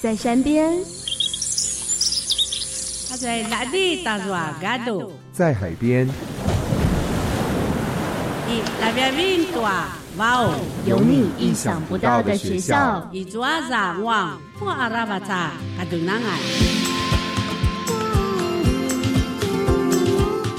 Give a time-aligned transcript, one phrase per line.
[0.00, 0.72] 在山边，
[3.10, 4.18] 他在哪里打？
[5.30, 6.08] 在海边，
[8.48, 9.12] 伊那边
[9.60, 10.54] 哇哦，
[10.86, 13.06] 有你意想不到的学校。
[13.12, 16.38] 伊做阿啥旺，不阿拉巴查嘎度南岸。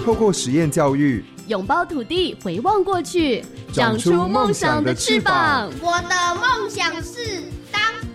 [0.05, 5.67] 透过实验教育，拥抱土地，回望过去，长出梦想的翅膀。
[5.81, 7.60] 我的梦想是当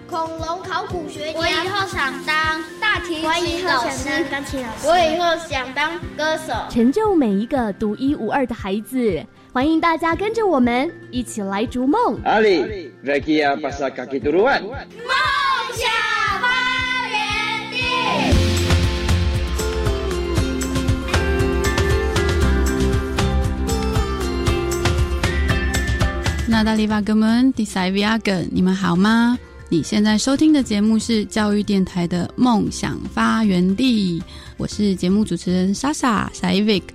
[0.08, 1.38] 恐龙考古学家。
[1.38, 4.30] 我以后想当大提琴老师后想当。
[4.30, 4.86] 钢琴老师。
[4.86, 6.52] 我以后想当歌手。
[6.70, 9.24] 成就每一个独一无二的孩子。
[9.52, 12.22] 欢迎大家跟着我们一起来逐梦。
[12.24, 14.62] Ali, Rekia pasa kaki turuan.
[14.62, 14.76] 梦
[15.74, 15.90] 想
[16.40, 17.18] 发源
[17.72, 17.76] 地。
[26.48, 29.38] 那大利巴哥们，第三位阿梗，你们好吗？
[29.68, 34.20] 你现在收听的节目是教育电台的《梦想发源地》，
[34.56, 36.86] 我是节目主持人莎莎 s a i v i k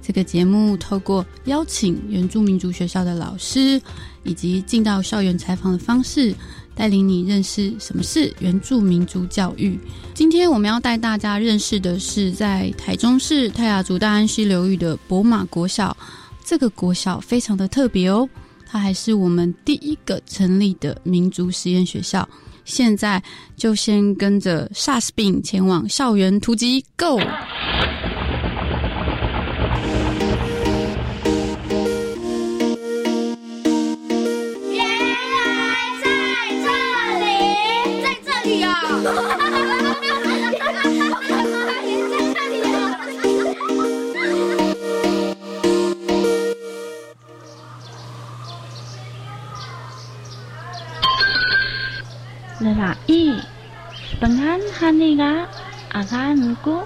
[0.00, 3.82] 这个节目透过邀请原住民族学校的老师，
[4.22, 6.32] 以及进到校园采访的方式，
[6.72, 9.76] 带领你认识什么是原住民族教育。
[10.14, 15.96] 今天我们要带大家认识的是在台中市泰雅族大安溪流域的博马国小。
[16.42, 18.28] 这个国小非常的特别哦，
[18.70, 22.28] 它还是我们第一个成立的民族实验学校。
[22.64, 23.20] 现在
[23.56, 27.18] 就先跟着萨斯病前往校园突击，Go！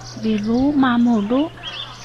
[0.04, 1.50] Akanku biru mamulu,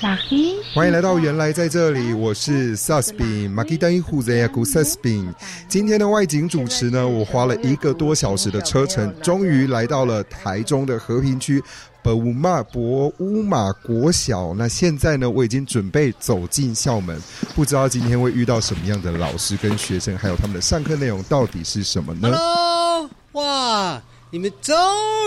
[0.02, 0.56] laki.
[0.74, 4.48] 欢迎来到原来在这里，我是 Susbin m a k i d a i h u z e y a
[4.48, 5.34] k u Susbin。
[5.68, 11.62] 今天的外景主持呢，我花了一个多小时的车程，终于来到了台中的和平区
[12.02, 14.54] 本乌马博乌马国小。
[14.54, 17.20] 那现在呢，我已经准备走进校门，
[17.56, 24.02] 不知道今天会遇到什么样的老师跟学生，还有他们的上课内容到底是什么呢？Hello，哇，
[24.32, 24.76] 你们终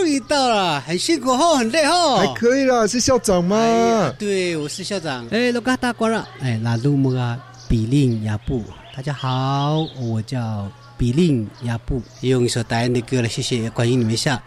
[0.07, 2.19] 于到了，很辛苦哦，很累哦。
[2.19, 3.57] 还可以啦，是校长吗？
[3.57, 5.27] 哎对，我是校长。
[5.33, 7.37] 哎，罗嘎达瓜拉，哎，拉鲁木啊，
[7.69, 8.63] 比令亚布，
[8.95, 14.41] 大家好，我叫比令亚布，用一首达安的歌来谢谢欢迎你们一下。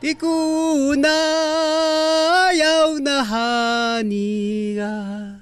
[0.00, 5.34] 迪古那要那哈尼啊。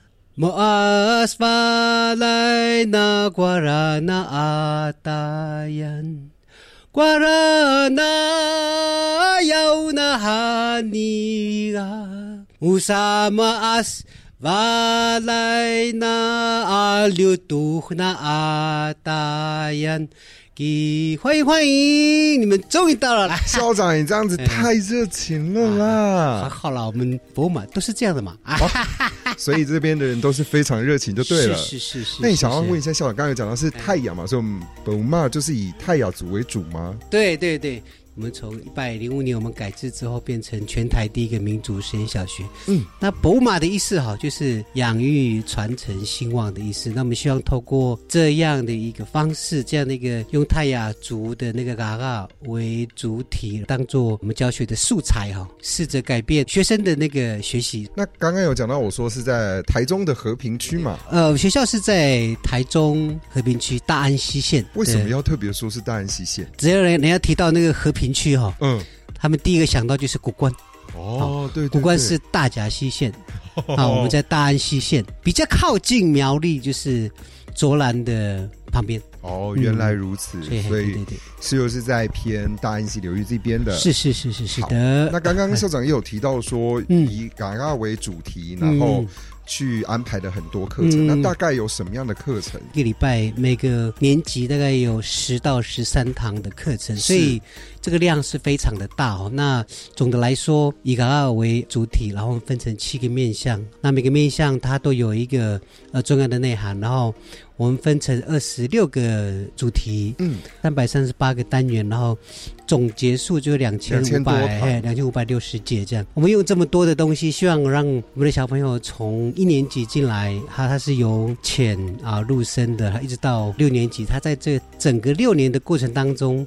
[6.97, 14.03] 瓜拉那要那哈尼啊，乌萨玛阿斯
[14.41, 20.09] 瓦莱那阿留杜那阿达延。
[20.56, 26.49] 给欢迎欢迎，你们终于到了，啦校长，你这样子太热情了还啦！
[26.49, 28.56] 好了，我们博马都是这样的嘛啊，
[29.37, 31.55] 所以这边的人都是非常热情，就对了。
[31.59, 32.16] 是是是是。
[32.22, 36.97] 那你想要问一下校长，刚刚有讲到是太雅嘛，所以我们本嘛就是以太雅族为主吗？
[37.11, 37.83] 对对对，
[38.16, 42.43] 我们从一百零五年我们改制之后，变成全台第一个民族实验小学。
[42.66, 46.88] 嗯，那博马的意思哈，就是养育、传承、兴旺的意思。
[46.88, 57.87] 那我们希望透过这样的一个方式，这样的一个用泰雅族的那个嘎嘎为主体，当做我们教学的素材哈，试着改变学生的那个学习。
[57.94, 64.65] 那刚刚有讲到，我说是在台中的和平区嘛，呃，学校是在台中和平区大安溪县。
[64.72, 66.50] 为什么要特别说是大安溪县？
[66.56, 68.81] 只要人人家提到那个和平区哈，嗯，
[69.15, 70.53] 他们第一个想到就是古关。
[70.94, 73.12] 哦，对对古关是大甲溪县
[73.77, 77.11] 啊，我们在大安溪县，比较靠近苗栗，就是
[77.55, 83.77] 卓兰的旁边，哦，原来如此，所以所以对对对，是又是在偏大安溪流域这边的。
[83.77, 85.10] 是是是是是好的。
[85.13, 89.09] 那刚刚校长也有提到说，嗯以嘎嘎为主题，然后嗯
[89.45, 91.07] 去安排的很多课程。
[91.07, 92.60] 嗯那大概有什么样的课程？
[92.72, 97.41] 一个礼拜每个年级大概有十到十三堂的课程，所以
[97.86, 99.30] 这个量是非常的大哦。
[99.33, 105.60] 那总的来说，以嘎嘎为主体，然后分成七个面向，那每个面向它都有一个
[105.92, 107.15] 呃重要的内涵，然后
[107.56, 112.18] 我们分成二十六个主题，嗯，三百三十八个单元，然后
[112.66, 116.04] 总结束就两千五2500百，两千五百六十节这样。
[116.15, 126.44] 我们用这么多的东西，希望让我们的小朋友从一年级进来，他他是由浅啊入深的，一直到六年级，他在这整个六年的过程当中。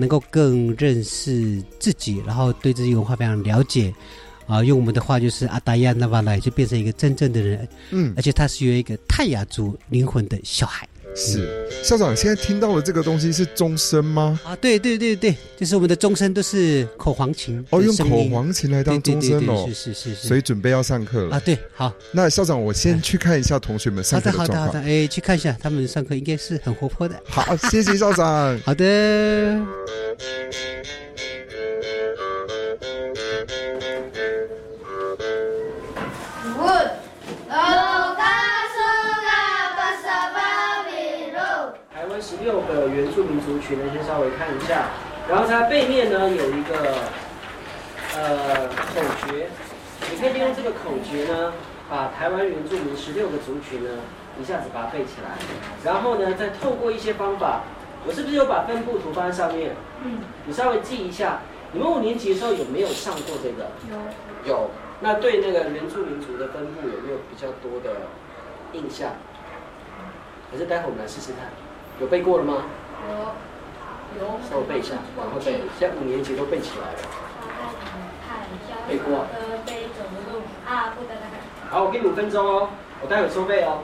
[0.00, 3.94] 能够更认识自己，然后对自己文化非常了解。
[4.46, 7.68] 啊，用我们的话就是阿达亚那瓦莱，就变成一个真正的人。
[7.90, 10.88] 嗯，而且他是有一个泰雅族灵魂的小孩。
[11.14, 11.48] 是
[11.82, 14.38] 校长，现在听到的这个东西是钟声吗？
[14.44, 21.40] 啊，对对对对，就是我们的钟声都是口簧琴哦，用口簧琴来当钟声哦，是是是是，所以准备要上课了啊。
[21.40, 24.58] 对，好，那校长，我先去看一下同学们上课的状况。
[24.58, 27.20] 好的好的好的，哎，去看一下，他们上课应该是很活泼的。
[27.24, 28.58] 好，谢谢校长。
[28.64, 29.60] 好的。
[42.50, 44.86] 六个原住民族群呢，先稍微看一下，
[45.28, 46.74] 然后它背面呢有一个
[48.16, 49.46] 呃口诀，
[50.10, 51.52] 你可以利用这个口诀呢，
[51.88, 53.90] 把台湾原住民十六个族群呢
[54.40, 55.38] 一下子把它背起来，
[55.84, 57.60] 然后呢再透过一些方法，
[58.04, 59.70] 我是不是有把分布图放在上面？
[60.02, 61.38] 嗯，你稍微记一下，
[61.70, 63.70] 你们五年级的时候有没有上过这个？
[64.44, 64.52] 有。
[64.52, 64.70] 有。
[65.02, 68.02] 那对那个原住民族的分布有没有比较多的
[68.72, 69.12] 印象？
[70.50, 71.48] 还是待会我们来试试看。
[72.00, 72.64] 有背过了吗？
[74.18, 74.40] 有，有。
[74.48, 75.60] 稍微背一下，然后背。
[75.78, 76.98] 现在五年级都背起来了。
[78.88, 79.26] 背过。
[81.70, 82.68] 好，我给你五分钟哦，
[83.02, 83.82] 我待会收背哦。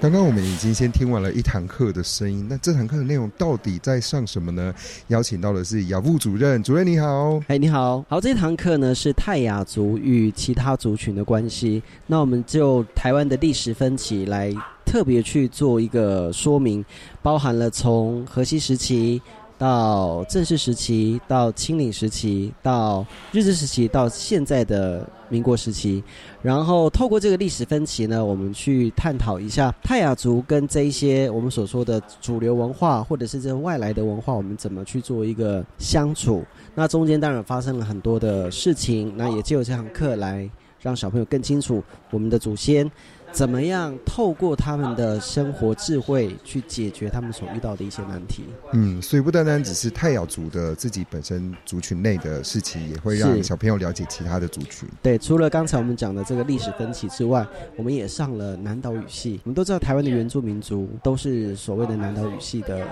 [0.00, 4.74] 刚刚我们已经先听完了一堂课的声音，那这堂课的内容到底在上什么呢？
[5.08, 14.50] 邀请到的是雅布主任，主任你好，哎你好，好，这堂课呢是泰雅族与其他族群的关系，那我们就台湾的历史分歧来
[14.86, 16.82] 特别去做一个说明，
[17.20, 19.20] 包含了从河西时期。
[19.60, 26.02] 到正式时期，到清领时期，到日治时期，到现在的民国时期，
[26.40, 36.42] 然后透过这个历史分歧呢，我们去探讨一下泰雅族跟这一些我们所说的主流文化，或者是这外来的文化，我们怎么去做一个相处？
[36.74, 40.48] 那中间当然发生了很多的事情，那也借由这堂课来
[40.80, 42.90] 让小朋友更清楚我们的祖先。
[43.32, 48.44] 怎么样透过他们的生活智慧去解决他们所遇到的一些难题？
[48.72, 54.88] 嗯，所以不单单只是泰雅族的自己本身族群内的事情，也会让小朋友了解其他的族群。
[55.02, 57.46] 对，除了刚才我们讲的这个历史分歧之外，
[57.76, 59.40] 我们也上了南岛语系。
[59.44, 62.86] 我们都知道台湾的原住民族都是所谓的南岛语系的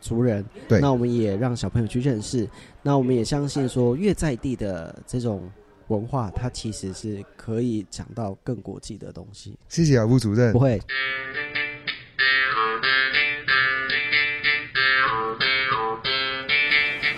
[0.00, 0.80] 族人，对。
[0.80, 2.48] 那我们也让小朋友去认识。
[2.82, 5.42] 那我们也相信说，越在地的这种。
[5.88, 9.58] 文化它其实是可以讲到更国际的东西。
[9.68, 10.52] 谢谢啊，吴主任。
[10.52, 10.80] 不会。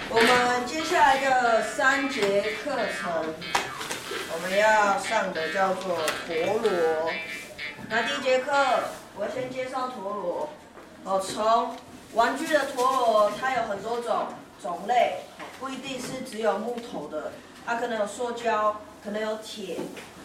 [0.08, 3.34] 我们接下来的三节课程，
[4.32, 7.10] 我们要上的叫做陀螺。
[7.88, 8.52] 那第一节课，
[9.16, 10.48] 我先介绍陀螺。
[11.02, 11.74] 哦，从
[12.14, 14.26] 玩具的陀螺，它有很多种
[14.62, 15.16] 种类，
[15.58, 17.32] 不一定是只有木头的。
[17.70, 19.76] 它可能有塑胶，可能有铁，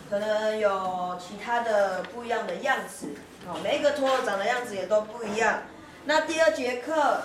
[0.09, 3.09] 可能有其他的不一样的样子。
[3.47, 5.59] 哦，每一个陀螺长的样子也都不一样。
[6.05, 7.21] 那第二节课，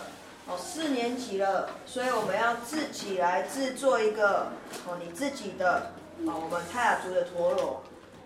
[0.47, 4.49] 哦，四年级了，所以我们要自己来制作一个
[4.87, 5.93] 哦，你自己的
[6.27, 7.83] 哦，我们泰雅族的陀螺。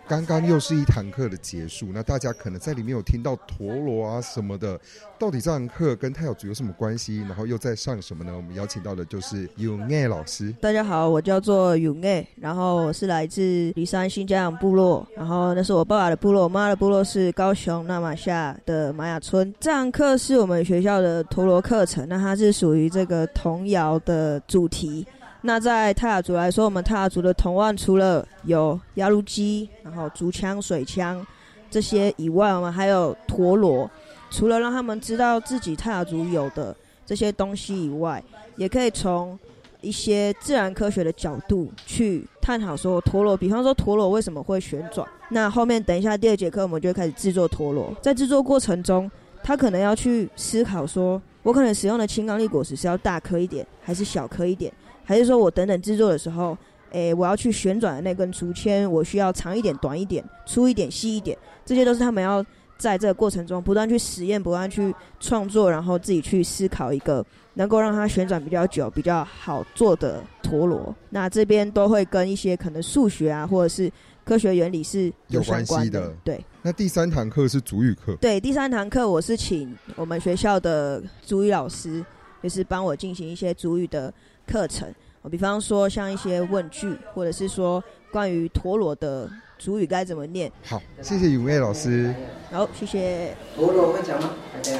[0.06, 4.78] 刚刚又是一堂课的结束，那大家可能在里面有听到陀螺啊什么的，
[5.18, 7.20] 到底这堂课跟泰雅族有什么关系？
[7.22, 8.32] 然后又在上什么呢？
[8.36, 10.52] 我们邀请到的就是永爱老师。
[10.60, 13.40] 大家好，我叫做永爱，然后我是来自
[13.74, 19.52] 离山新疆部落，然后那是我爸爸的部落，我妈的部落是高雄那马夏的玛雅村。
[19.58, 25.06] 这堂课是我们学校的陀螺课程，那它是属于这个童谣的主题。
[25.46, 31.24] 那在泰雅族来说，我们泰雅族的铜腕除了有压路机，然后竹枪、水枪
[31.70, 33.88] 这些以外，我们还有陀螺。
[34.30, 36.74] 除了让他们知道自己泰雅族有的
[37.04, 38.24] 这些东西以外，
[38.56, 39.38] 也可以从
[39.82, 43.36] 一些自然科学的角度去探讨说陀螺。
[43.36, 45.06] 比方说陀螺为什么会旋转？
[45.28, 47.94] 那后面等一下第二节课，我们就会开始制作陀螺。
[48.00, 49.10] 在制作过程中，
[49.42, 54.72] 他可能要去思考说，我可能使用的青冈力果实是要大颗一点，还是小颗一点？
[55.04, 56.56] 还是说我等等制作的时候，
[56.90, 62.44] 诶，我要去旋转的那根竹签，我需要长一点、短一点、粗一点、细一点，这些都是他们要
[62.78, 70.94] 在这个过程中不断去实验、不断去创作，然后自己去思考一个能够让它旋转比较久、比较好做的陀螺。
[71.10, 73.90] 那这边都会跟一些可能数学啊，或者是
[74.24, 76.12] 科学原理是有关系的。
[76.24, 76.44] 对。
[76.62, 78.16] 那第三堂课是主语课。
[78.20, 82.04] 对，第三堂课我是请我们学校的主语老师，
[82.42, 84.14] 就是帮我进行一些主语的。
[84.46, 87.82] 课程，我比方说像一些问句，或者是说
[88.12, 90.50] 关于陀螺的主语该怎么念。
[90.64, 92.14] 好，谢谢永卫老师。
[92.50, 93.36] 好，谢谢。
[93.56, 94.30] 陀螺会讲吗？
[94.52, 94.78] 大家？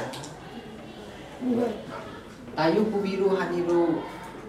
[1.41, 1.63] 不会。
[2.57, 3.99] Tayu pubiru haniru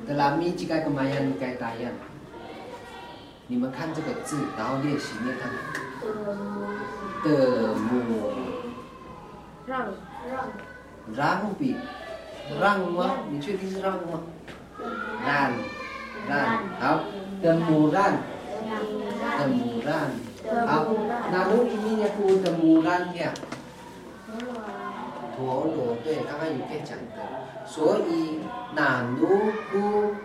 [0.08, 1.94] delami jika kemayan kai tayan。
[3.48, 5.52] 你们看这个字，然后练习念看。
[7.24, 8.34] 的母。
[9.66, 9.88] 让
[10.30, 10.50] 让。
[11.16, 11.76] 让比。
[12.62, 13.18] 让吗？
[13.32, 14.22] 你确定是让吗？
[15.26, 15.52] 让
[16.30, 17.04] 让好。
[17.46, 18.18] Temuran
[19.38, 20.10] temuran
[25.38, 27.22] 好螺对，刚刚有在讲的，
[27.68, 28.40] 所以
[28.74, 29.28] 那如
[29.72, 30.16] 果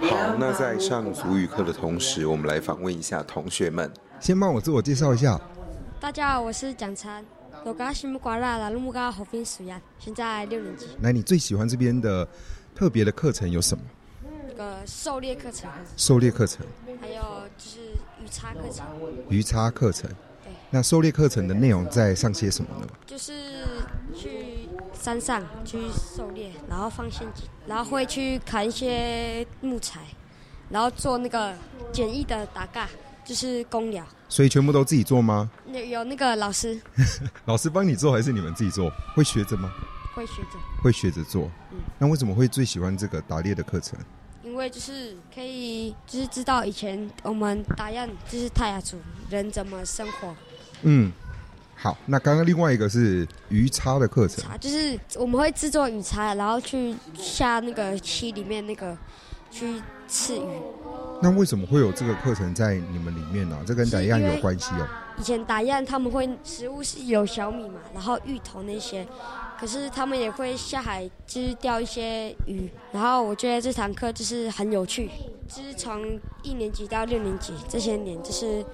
[0.00, 3.90] 好，那在上足语课的同时，我们来访问一下同学们。
[4.20, 5.38] 先帮我自我介绍一下。
[6.00, 7.22] 大家好，我是蒋灿，
[7.64, 10.86] 我刚西木瓜拉拉鲁木嘎和平属呀，现在六年级。
[11.00, 12.26] 那你最喜欢这边的
[12.74, 13.82] 特别的课程有什么？
[14.52, 15.70] 那个狩猎课程。
[15.96, 16.66] 狩猎课程。
[17.00, 17.22] 还有
[17.56, 17.78] 就是
[18.22, 18.86] 鱼叉课程。
[19.30, 20.10] 鱼叉课程。
[20.44, 20.52] 对。
[20.70, 22.86] 那狩猎课程的内容在上些什么呢？
[23.06, 23.32] 就是
[24.14, 24.68] 去。
[24.94, 30.00] 山上去狩猎，然后放陷阱，然后会去砍一些木材，
[30.68, 31.52] 然后做那个
[31.90, 32.88] 简易的打嘎，
[33.24, 34.06] 就是工疗。
[34.28, 35.50] 所以全部都自己做吗？
[35.66, 36.80] 有有那个老师。
[37.46, 38.92] 老师帮你做还是你们自己做？
[39.16, 39.72] 会学着吗？
[40.14, 40.58] 会学着。
[40.84, 41.50] 会学着做。
[41.72, 41.78] 嗯。
[41.98, 43.98] 那为什么会最喜欢这个打猎的课程？
[44.52, 48.98] 因为就是可以，就是知道以前我们打样就是泰雅族
[49.30, 50.36] 人怎么生活。
[50.82, 51.10] 嗯。
[51.74, 58.96] 好，那刚刚另外一个是鱼叉的课程，就是我们会制作鱼叉，然后去下那个溪里面那个
[59.50, 60.46] 去刺鱼。
[61.22, 63.58] 那为什么会有这个课程在你们里面呢？
[63.66, 64.86] 这跟打样有关系哦。
[65.18, 69.06] 以前打样他们会食物是有小米嘛，然后芋头那些，
[69.62, 72.68] 可是他们也会下海就是钓一些鱼。
[72.90, 75.08] 然后我觉得这堂课就是很有趣，
[75.48, 78.66] 就是从一年级到六年级这些年就是。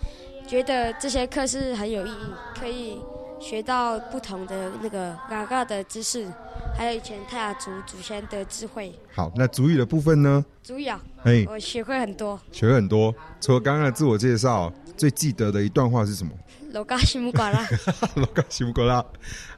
[0.48, 2.98] 觉得这些课是很有意义，可以
[3.38, 6.26] 学到不同的那个嘎嘎的知识，
[6.74, 8.90] 还有以前泰雅族祖先的智慧。
[9.14, 10.42] 好，那主语的部分呢？
[10.62, 13.14] 主语啊，哎，我学会很多，学会很多。
[13.42, 16.32] 除了刚刚的自我介绍，最记得的一段话是什么？
[16.72, 17.68] 罗嘎西木瓜啦，
[18.16, 19.04] 罗嘎西木瓜啦。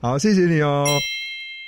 [0.01, 0.85] 好，谢谢你哦。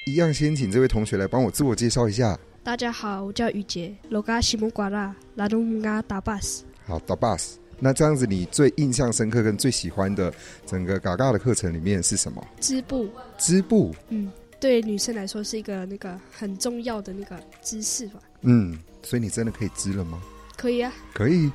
[0.04, 2.36] 一样，先请这位同学来帮我自我介绍一下。
[2.64, 6.64] 大家好，我叫雨杰，罗嘎西木瓜拉，拉东木嘎达巴斯。
[6.84, 7.60] 好，达巴斯。
[7.78, 10.34] 那这样子，你最印象深刻跟最喜欢的
[10.66, 12.44] 整个嘎嘎的课程里面是什么？
[12.60, 13.08] 织布。
[13.38, 13.94] 织布。
[14.08, 14.28] 嗯，
[14.58, 18.18] 对女生来说是一个那个很重要的那个知识吧。
[18.40, 20.20] 嗯，所以你真的可以织了吗？
[20.56, 20.92] 可以啊。
[21.14, 21.48] 可以，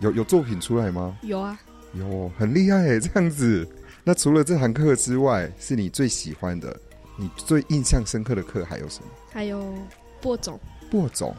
[0.00, 1.16] 有有作品出来吗？
[1.22, 1.56] 有啊。
[1.94, 3.64] 有，很厉害诶，这样子。
[4.02, 6.76] 那除了这堂课之外，是你最喜欢的、
[7.16, 9.06] 你最印象深刻的课还有什么？
[9.32, 9.74] 还有
[10.20, 10.58] 播种。
[10.90, 11.34] 播种。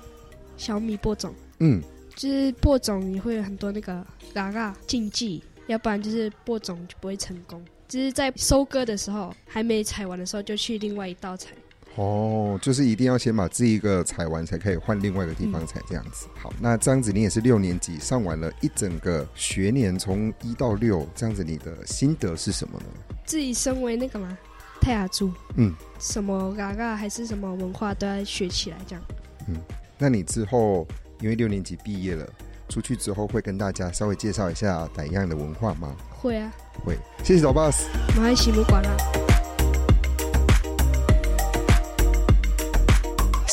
[0.57, 1.33] 小米播种。
[1.59, 1.81] 嗯。
[2.15, 7.63] 就是播种，你会有很多那个嘎嘎禁忌，要不然就是播种就不会成功。
[7.87, 11.49] 就是在收割的时候，还没采完的时候，就去另外一道采。
[11.95, 16.27] 哦，就是一定要先把这一个采完，才可以换另外一个地方采，这样子。
[16.35, 22.85] 好，那这样子你也是六年级上完了一整个学年，从一到六，这样子你的心得是什么呢？
[23.25, 24.37] 自己身为那个嘛
[24.83, 29.03] 泰雅族，嗯，什么嘎嘎还是什么文化都要学起来，这样。
[29.47, 29.55] 嗯，
[29.97, 30.85] 那你之后？
[31.21, 32.27] 因为六年级毕业了，
[32.67, 35.95] 出去之后会跟大家稍微介绍一下傣样的文化吗？
[36.09, 36.51] 会啊，
[36.83, 36.97] 会。
[37.23, 37.85] 谢谢老 boss。
[38.17, 39.22] 马来西亚。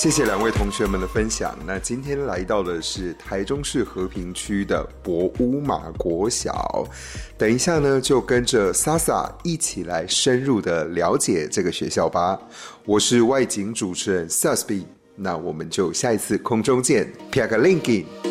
[0.00, 1.54] 谢谢两位同学们的分享。
[1.66, 6.88] 那今天来到的是台中市和平区的博乌马国小，
[7.36, 12.40] 等一下呢，就跟着 Sasa 一起来深入的了解这个学校吧。
[12.86, 14.84] 我是外景主持人 Susby。
[15.16, 18.06] 那我们就下一次空中见，撇个 link。
[18.24, 18.29] 大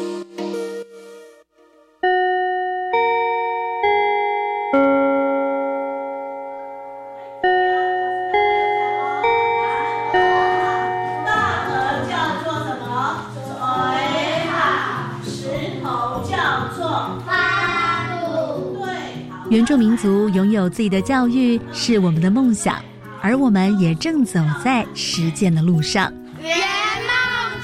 [19.70, 22.84] 住民族拥有自己的教育是我们的梦想，
[23.22, 26.12] 而我们也正走在实践的路上。
[26.42, 26.58] 圆
[27.06, 27.14] 梦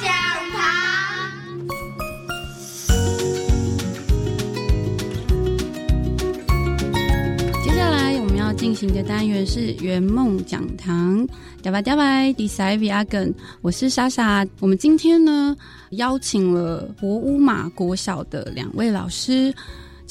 [0.04, 0.14] 讲
[0.54, 0.62] 堂，
[7.64, 11.28] 接下来我们要进行的单元是圆梦讲堂，
[11.64, 13.34] 嗲吧嗲吧，第三位阿根，
[13.64, 14.46] 我是莎莎。
[14.60, 15.58] 我们今天呢
[15.90, 19.52] 邀请了博乌马国小的两位老师。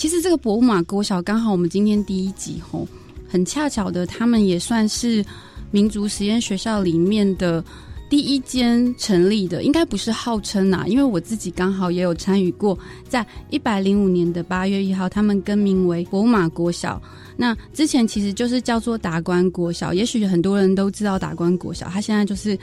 [0.04, 2.87] 其实这个博物马国小刚好我们今天第一集吼，
[3.26, 5.25] 很恰巧的，他们也算是
[5.70, 7.64] 民族实验学校里面的。
[8.11, 17.00] 第一间成立的，应该不是号称啊，因为我自己刚好也有参与过，在一百零五年的八月一号，他们更名为博物马国小。
[17.34, 22.58] 那之前其实就是叫做达官国小，也许很多人都知道达官国小，他现在就是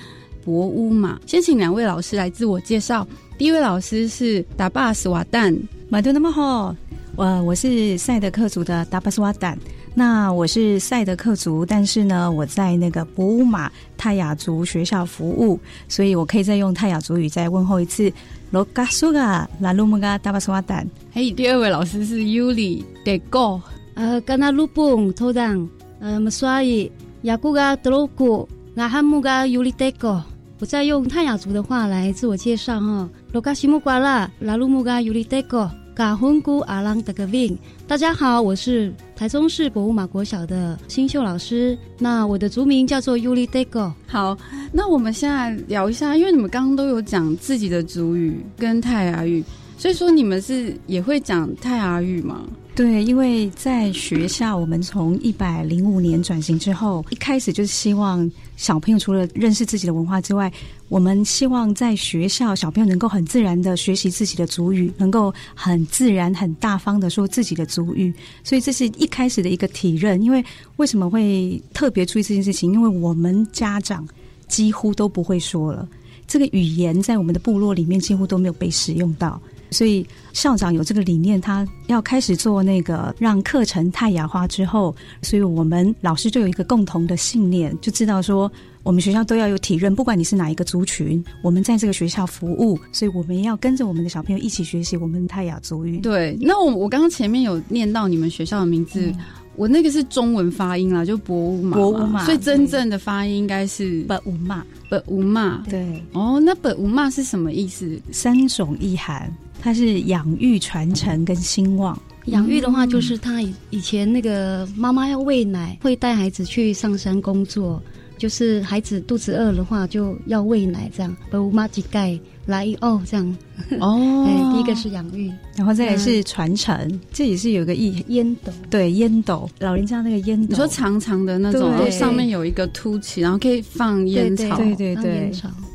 [0.46, 1.20] 博物嘛。
[1.26, 3.06] 先请两位老师来自我介绍。
[3.36, 6.74] 第一位老师是达巴斯瓦旦，马德那么好，
[7.22, 9.56] 我我是赛德克族的达巴斯瓦旦。
[9.94, 18.12] 那我是赛德克族，但是呢，我在那个博乌马泰雅族学校服务，所以我可以再用泰雅族语再问候一次。
[18.50, 20.84] 罗嘎苏嘎拉鲁木嘎达巴斯瓦旦。
[21.14, 23.62] 嘿，第二位老师是尤里德哥。
[23.94, 30.24] 呃，甘那鲁蹦头当，呃，么刷伊雅古嘎德罗古，那汉木嘎尤里德哥。
[30.58, 33.08] 我再用泰雅族的话来自我介绍哈。
[33.32, 35.70] 罗嘎西木瓜拉拉鲁木嘎尤里德哥。
[36.02, 37.56] 阿郎德格宾，
[37.88, 41.78] 大家好，我是台中市博物马国小的新秀老师。
[42.00, 43.94] 那我的族名叫做 Yuli Dego。
[44.08, 44.36] 好，
[44.74, 49.44] 那我们现在聊一下，因为你们刚刚都有讲自己的族语跟泰雅语，
[49.78, 52.42] 所以说你们是也会讲泰雅语吗？
[52.74, 60.52] 对，因为在学校，我们从一百零五年转型之后，一开始就是希望小朋友除了认识自己的文化之外，
[60.92, 68.14] 我们希望在学校小朋友能够很自然的学习自己的族语，能够很自然、很大方的说自己的族语。
[68.44, 70.22] 所以这是一开始的一个体认。
[70.22, 70.44] 因为
[70.76, 72.74] 为什么会特别注意这件事情？
[72.74, 74.06] 因为我们家长
[74.50, 75.88] 几乎都不会说了，
[76.28, 79.42] 这个语言在我们的部落里面几乎都没有被使用到。
[79.70, 88.52] 所以校长有这个理念，他要开始做那个让课程太雅化之后，所以我们老师就有一个共同的信念，就知道说
[88.84, 96.00] 我们学校都要有体认，不管你是哪一个族群，我们在这个学校服务，所以我们要跟着我们的小朋友一起学习我们泰雅族语。
[96.00, 99.14] 对，那我我刚刚前面有念到你们学校的名字，
[99.56, 105.64] 我那个是中文发音啦，就博乌马，博乌马，所以真正的发音应该是本乌马，本乌马。
[105.70, 108.00] 对，哦，那本乌马是什么意思？
[108.12, 109.32] 三种意涵。
[109.64, 111.96] 它是养育、传承跟兴旺。
[112.26, 117.80] 养育的话，就是他以以前那个妈妈要喂奶，会带孩子去上山工作，
[118.22, 121.12] 就是孩子肚子饿的话，就要喂奶，这样。
[121.32, 123.38] 把妈几盖来哦，这样。
[123.80, 123.98] 哦，
[124.30, 128.52] 哎，第一个是养育，然后再来是传承，这也是有个意烟斗。
[128.70, 134.56] 对，烟斗，老人家那个烟斗，你说长长的那种，上面有一个凸起，然后可以放烟草。
[134.56, 135.32] 对对对。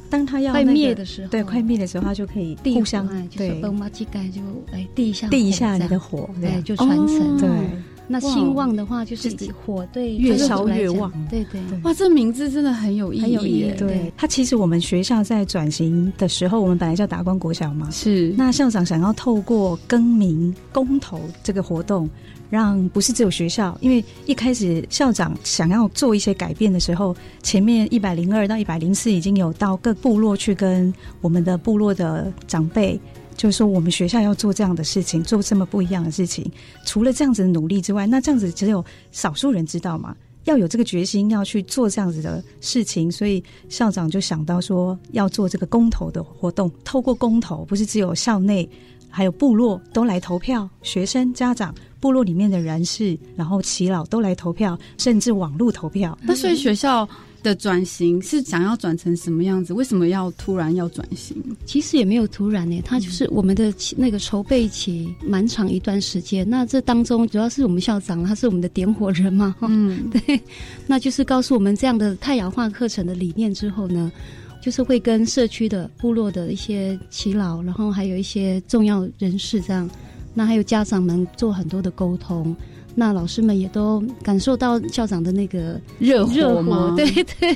[0.08, 3.04] 当他要快灭的时候，对，快灭的时候，他就可以互相
[3.36, 7.36] 对，帮妈几盖就哎递一下，递一下你的火，对，就传承。
[7.40, 7.48] 对，
[8.08, 11.60] 那兴旺的话就是火对越烧越旺，对对。
[11.82, 13.72] 哇，这名字真的很有意义。
[13.76, 18.34] 对，它其实我们学校在转型的时候，我们本来叫达官国小嘛，是。
[18.36, 22.08] 那校长想要透过更名公投这个活动。
[22.48, 33.00] 让不是只有学校，因为一开始校长想要做一些改变的时候，前面一百零二到一百零四已经有到各部落去跟我们的部落的长辈，
[33.36, 36.50] 就是说我们学校要做这样的事情，做这么不一样的事情。
[36.84, 40.16] 除了这样子的努力之外，那这样子只有少数人知道嘛？
[40.44, 48.68] 要有这个决心要去做这样子的事情，所以校长就想到说要做这个公投的活动，透过公投，不是只有校内，
[49.10, 51.74] 还有部落都来投票，学生家长。
[51.98, 56.16] 部落里面的人士，然后耆老都来投票，甚至网络投票。
[56.22, 57.08] 那所以学校
[57.46, 59.72] 的转型是想要转成什么样子？
[59.72, 61.36] 为什么要突然要转型？
[61.64, 66.44] 其实也没有突然呢，它就是我们的那个筹备期蛮长一段时间。
[66.50, 69.54] 那这当中主要是我们校长，他是我们的点火人嘛。
[69.60, 70.40] 嗯，对。
[70.88, 74.10] 那就是告诉我们这样的太阳化课程的理念之后呢，
[74.60, 79.88] 就是会跟社区的部落的一些耆老，然后还有一些重要人士这样。
[80.34, 82.54] 那还有家长们做很多的沟通，
[82.98, 86.94] 那老师们也都感受到校长的那个热火吗？
[86.96, 87.06] 对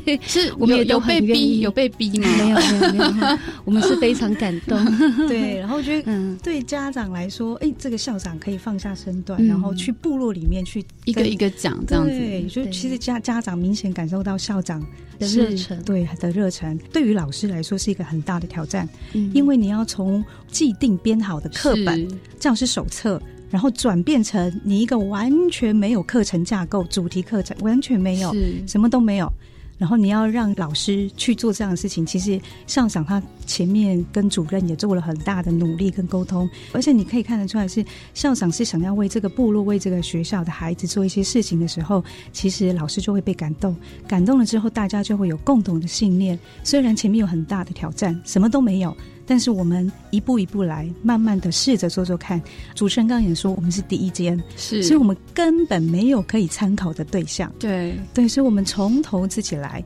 [0.05, 2.29] 对，是我们也有被逼，有被逼吗？
[2.37, 4.79] 没有没有没有， 我们是非常感动。
[5.26, 12.11] 对，然后觉得对家长来说，哎，这个校长可以放下身段，然后去部落里面去一个一个讲这样子。
[12.11, 14.79] 对，就其实家家长明显感受到校长
[15.18, 18.87] 的热忱，对的热忱，对于老师来说是一个很大的挑战，
[19.33, 22.07] 因为你要从既定编好的课本。
[22.38, 23.20] 教师手册，
[23.51, 28.35] 然后转变成你一个完全没有课程架构、主题课程，完全没有，
[28.67, 29.31] 什么都没有。
[29.77, 37.83] 然后你要让老师去做这样的事情，其实校长他前面跟主任也做了很大的努力跟沟通，而且你可以看得出来，是
[38.13, 43.75] 校长是想要为这个部落、为这个学校的孩子做一些事情的时候，其实老师就会被感动，
[44.07, 46.39] 感动了之后，大家就会有共同的信念。
[46.63, 48.95] 虽然前面有很大的挑战，什么都没有。
[49.31, 52.43] 但是我们一步一步来，慢慢的试着做做看。
[52.75, 57.49] 主持人刚刚也说，我们是第一间，是，所以我们根本没有可以参考的对象。
[57.57, 59.85] 对对，所以我们从头自己来。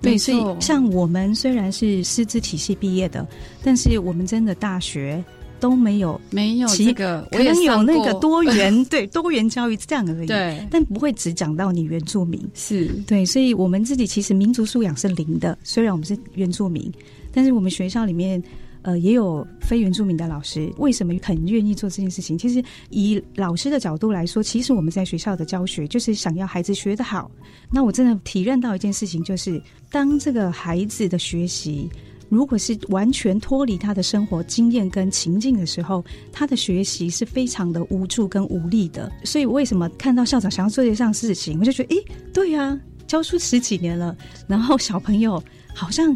[0.00, 3.26] 对，所以像我们虽然是师资体系毕业的，
[3.64, 5.20] 但是我们真的大学
[5.58, 10.28] 都没有没有这个，可能有那个多元 对多元教育这样而已。
[10.28, 15.58] 对，但不会只讲到你原住民是对，所以我们自己其实民族素养是零的。
[15.64, 16.92] 虽然我们是原住民，
[17.32, 18.40] 但是我们学校里面。
[18.84, 22.36] 呃，也有非原住民的老师，为什么很愿意做这件事情？
[22.36, 27.30] 其实以老师的角度来说，其实我们在学校的教学就是想要孩子学得好。
[27.72, 29.58] 那我真的体认到一件事情，就是
[29.90, 31.88] 当这个孩子的学习
[32.28, 39.10] 如果是完全脱离他的生活经验跟情境的时候，他的学习是非常的无助跟无力的。
[39.24, 44.14] 所以，为什么看到校长想要做这项事情，我就觉得，诶，对呀，教书十几年了，
[44.46, 45.42] 然后小朋友
[45.74, 46.14] 好像。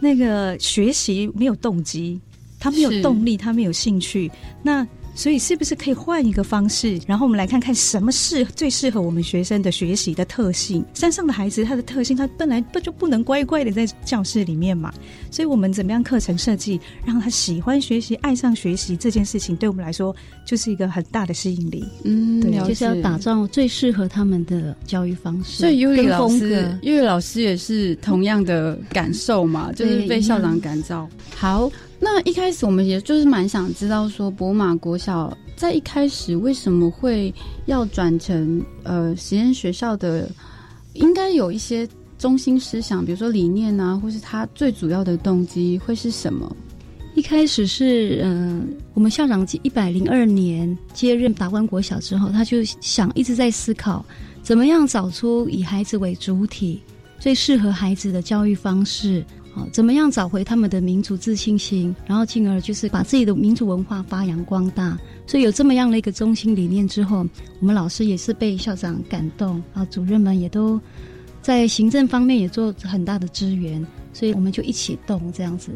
[0.00, 2.20] 那个学习没有动机，
[2.58, 4.30] 他没有动力，他没有兴趣，
[4.62, 4.86] 那。
[5.18, 6.96] 所以是不是可以换一个方式？
[7.04, 10.84] 然后我们来看看什么是最适合我们学生的学习的特性。
[10.94, 14.94] 山上的孩子他的特性，他本来不就不能乖乖的在教室里面嘛？
[15.28, 20.14] 所以我们怎么样课程设计，让他喜欢学习、爱上学习这件事情，对我们来说
[20.46, 21.84] 就是一个很大的吸引力。
[22.04, 25.58] 嗯，对，就是要打造最适合他们的教育方式。
[25.58, 31.08] 所以优里老师，优里老师也是同样的感受嘛，就是被校长感召。
[31.34, 31.68] 好。
[32.00, 37.34] 那一开始我们也就是蛮想知道，说博马国小在一开始为什么会
[37.66, 40.30] 要转成呃实验学校的，
[40.94, 46.56] 应该有一些中心思想，比如说理念啊，或是他最主要的动机会是什么？
[47.14, 54.04] 一开始是嗯，我们校长一百零二年接任达官国小之后，他就想一直在思考，
[54.40, 56.80] 怎么样找出以孩子为主体，
[57.18, 59.24] 最适合孩子的教育方式。
[59.72, 64.98] 怎么样找回他们的民族自信心，然后进而就是把自己的民族文化发扬光大。
[65.26, 67.26] 所以有这么样的一个中心理念之后，
[67.60, 70.80] 我们老师也是被校长感动，啊，主任们也都
[71.42, 75.70] 在行政方面也做很大的支援，所以我们就一起动这样子。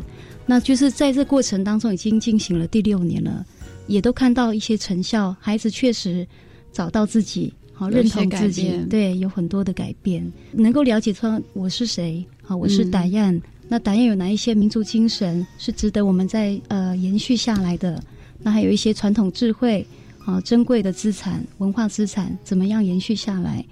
[0.47, 3.45] 那就是在这过程当中已经进行了第六年了，
[3.87, 6.27] 也都看到一些成效，孩子确实
[6.73, 13.41] 找到自己，好认同自己，对，有很多的改变，能够了解出我是谁，好，我是达燕。
[13.73, 18.05] 那达彦有哪一些民族精神是值得我们在呃延续下来的？
[18.43, 19.87] 那还有一些传统智慧
[20.27, 23.65] 啊，珍贵的资产、文化资产，怎么样延续下来？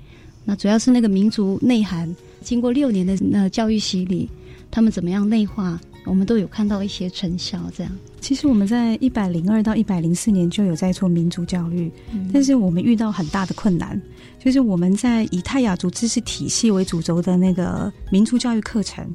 [0.43, 4.27] 那主要是那个民族内涵，经过六年的呃教育洗礼，
[4.71, 5.79] 他们怎么样内化？
[6.07, 7.61] 我们都有看到一些成效。
[7.77, 11.93] 这样，其实我们在一百零二到一百零四年就有在做民族教育，
[12.33, 14.01] 但是我们遇到很大的困难，
[14.43, 19.07] 就是我们在以泰雅族知识体系为主轴的那个民族教育课程。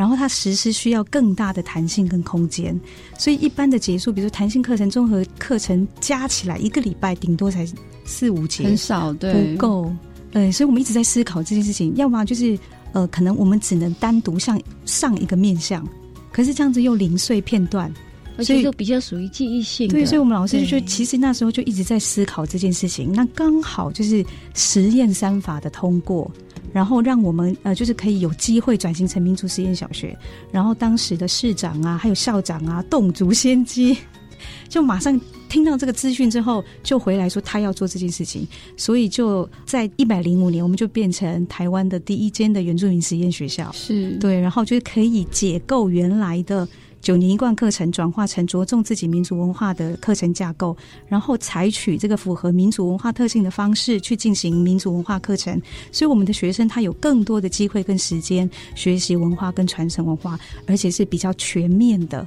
[0.00, 2.74] 然后它实施需要更大的弹性跟空间，
[3.18, 7.68] 所以一般的结束，比如说弹性课程、综合课程加起来一个礼拜顶多才
[8.06, 9.92] 四五节，很少，对，不够。
[10.30, 12.58] 对，所以我们一直在思考这件事情，要么就是
[12.94, 15.86] 呃，可能我们只能单独上上一个面向，
[16.32, 17.92] 可是这样子又零碎片段，
[18.38, 19.86] 而且就比较属于记忆性。
[19.86, 26.30] 对，所以我们老师就其实那时候就一直在思考这件事情，那刚好就是实验三法的通过。
[26.72, 30.16] 然后让我们呃，就是可以有机会转型成民族实验小学。
[30.50, 33.96] 然后当时的市长啊，还有校长啊，动足先机，
[34.68, 38.46] 就马上听到这个资讯之后，就回来说他要做这件事情。
[38.76, 43.70] 所以就在一百零五年，我们就变成台湾的第一间的原住民实验学校。
[43.72, 46.66] 是对，然后就是可以解构原来的。
[47.00, 50.76] 九年一贯课程转化成着重自己民族文化的课程架构，
[51.08, 55.60] 然后采取这个符合民族文化特性的方式去进行民族文化课程，
[55.90, 62.26] 所以我们的学生他有更多的机会跟时间学习文化跟传承文化，而且是比较全面的、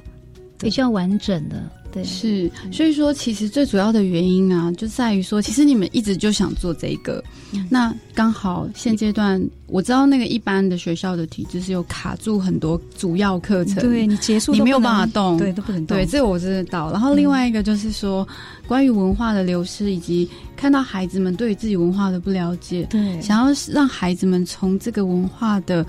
[0.58, 1.62] 比较完整的。
[1.92, 7.22] 对，是，所以说其实最主要的原因啊，就在于说，其实你们一直就想做这个，
[7.70, 16.90] 那刚好现阶段我知道那个一般的学校的体制是有卡住很多主要课程，对你结束你没有办法动，对都不能动，对，这个我知道。
[16.90, 18.26] 然后另外一个就是说，
[18.66, 25.86] 关于文化的流失，以及看到孩子们对于自己文化的不了解，对，想要让孩子们从这个文化的。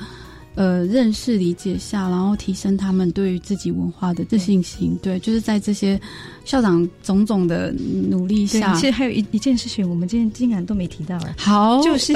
[0.55, 4.97] 呃，认识理解下，然后提升他们对于自己文化的自信心。
[5.01, 5.99] 对，就是在这些
[6.45, 7.73] 校长种种的
[8.09, 11.35] 努力下，其实还有一一件事情，我们今天竟然都没提到了。
[11.37, 12.13] 好，就是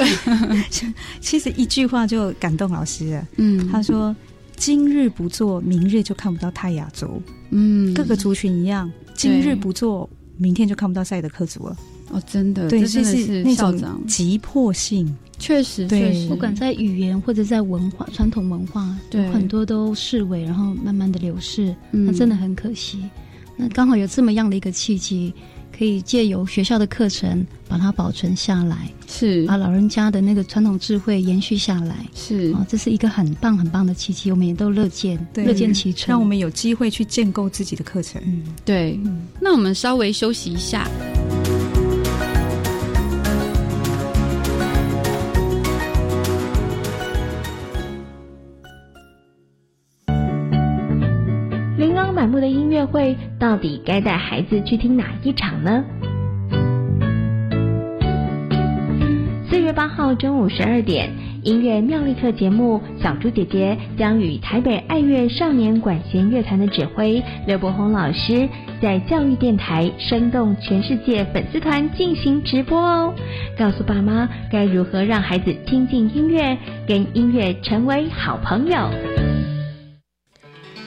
[1.20, 3.28] 其实一句话就感动老师了。
[3.36, 4.16] 嗯，他说
[4.56, 7.22] ：“今日不做，明日就看不到泰雅族。”
[7.52, 11.76] 嗯，各个族群一样，今日不做，明天就看不到赛德克族了。
[12.10, 15.14] 哦，真的，对，这是那种急迫性。
[15.40, 19.28] 确实，确实，不管在语言或者在文化、传统文化，对。
[19.30, 23.02] 很多都视为，然后慢慢的流逝，那真的很可惜。
[23.56, 25.32] 那刚好有这么样的一个契机，
[25.76, 29.46] 可以借由学校的课程把它保存下来，是。
[29.46, 32.52] 把老人家的那个传统智慧延续下来，是。
[32.52, 38.20] 啊，这是一个很棒很棒的契机，我们也都乐见，乐见其成，让我们有机会去建构自己的课程。
[38.26, 39.00] 嗯，对，
[39.40, 40.86] 那我们稍微休息一下。
[41.30, 41.39] 琳
[52.40, 55.84] 的音乐会，到底该带孩子去听哪一场呢？
[59.48, 61.10] 四月八号中午十二点，
[61.42, 68.48] 音乐妙力课节目，小猪姐姐将与台北爱乐少年管弦乐团的指挥刘伯宏老师，
[68.80, 73.14] 在教育电台生动全世界粉丝团进行直播哦，
[73.58, 78.88] 告诉爸妈该如何让孩子听进音乐，跟音乐成为好朋友。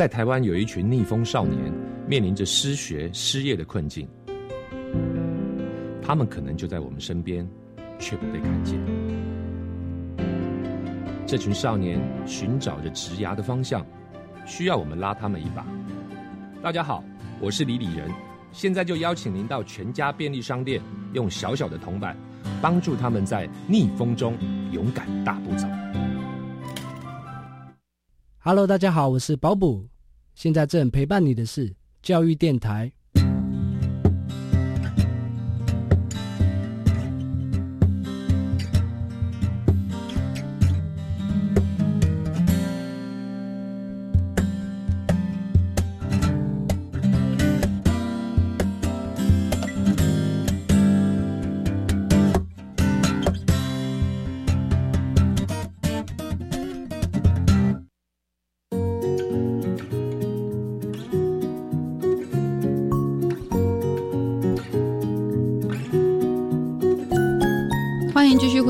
[0.00, 1.70] 在台湾有一群逆风少年，
[2.08, 4.08] 面临着失学、失业的困境。
[6.00, 7.46] 他们可能就在我们身边，
[7.98, 8.80] 却不被看见。
[11.26, 13.86] 这群少年寻找着职涯的方向，
[14.46, 15.66] 需要我们拉他们一把。
[16.62, 17.04] 大家好，
[17.38, 18.10] 我是李李仁，
[18.52, 20.80] 现在就邀请您到全家便利商店，
[21.12, 22.16] 用小小的铜板，
[22.62, 24.34] 帮助他们在逆风中
[24.72, 25.68] 勇敢大步走。
[28.38, 29.89] Hello，大家好，我是保卜。
[30.40, 32.90] 现在正陪伴你的是教育电台。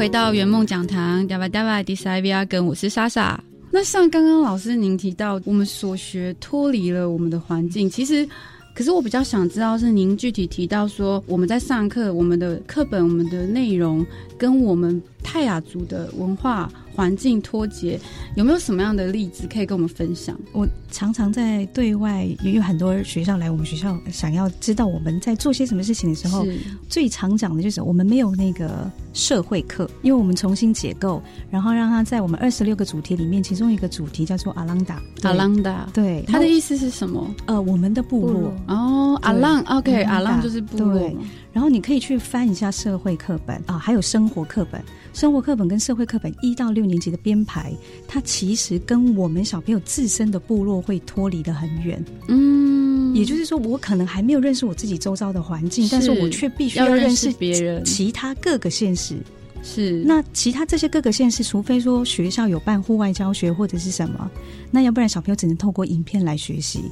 [0.01, 3.39] 回到圆梦讲堂，Dava Dava d i s a v i a 跟我是莎莎。
[3.71, 8.27] 那像刚刚老师您提到，我们所学脱离了我们的环境，其实，
[8.75, 14.03] 可是我比较想知道是您具体提到说，我们在上课，我们的课本、我们的内容
[14.39, 16.71] 跟我们泰雅族的文化。
[16.93, 17.99] 环境脱节，
[18.35, 20.39] 有没有什么样的例子可以跟我们分享？
[20.53, 26.45] 我常常在对外也有很多学校来我们学校，想要知道我们在做些什么事情的时候，
[26.91, 35.01] 最常讲的就是我们没有那个社会课，因为我们重新解构，然后让他在我们二十六个主题里面，其中一个主题叫做阿朗达。
[35.23, 37.35] 阿朗达，对，它的意思是什么？
[37.47, 38.53] 呃，我们的部落。
[38.67, 41.11] 哦，阿浪，OK，阿浪就是部落。
[41.53, 44.83] 然后你可以去翻一下社会课本啊，还有生活课本。
[45.13, 47.73] 生活课本跟社会课本一到六年级的编排，
[48.07, 52.05] 它其实跟我们小朋友自身的部落会脱离的很远。
[52.29, 59.17] 嗯，也就是说，我可能还没有认识我自己周遭的环境，但是我却必须要认识别人，其他各个现实。
[59.63, 64.31] 是，那其他这些各个县市，除非说学校有办户外教学或者是什么，
[64.71, 66.85] 那要不然小朋友只能透过影片来学习。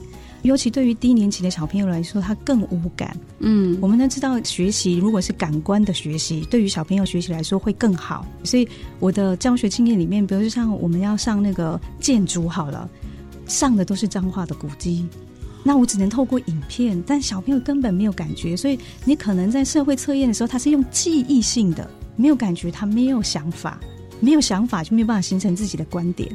[0.43, 3.17] 尤其对于低年级的小朋友来说，他更无感。
[3.41, 8.25] 嗯，我们都知道，学习如果是感官的学习，对于小朋友学习来说会更好。
[8.45, 8.69] 所以
[9.01, 12.89] 我的教学经验里面，比如就像我们要上那个建筑好了，
[13.47, 15.07] 上的都是脏话的古迹，
[15.65, 18.57] 那我只能透过影片，但小朋友根本没有感觉。
[18.57, 23.81] 所以你可能在社会测验的时候，他是用记忆性的，没有感觉，他没有想法，
[24.21, 26.31] 没有想法就没有办法形成自己的观点。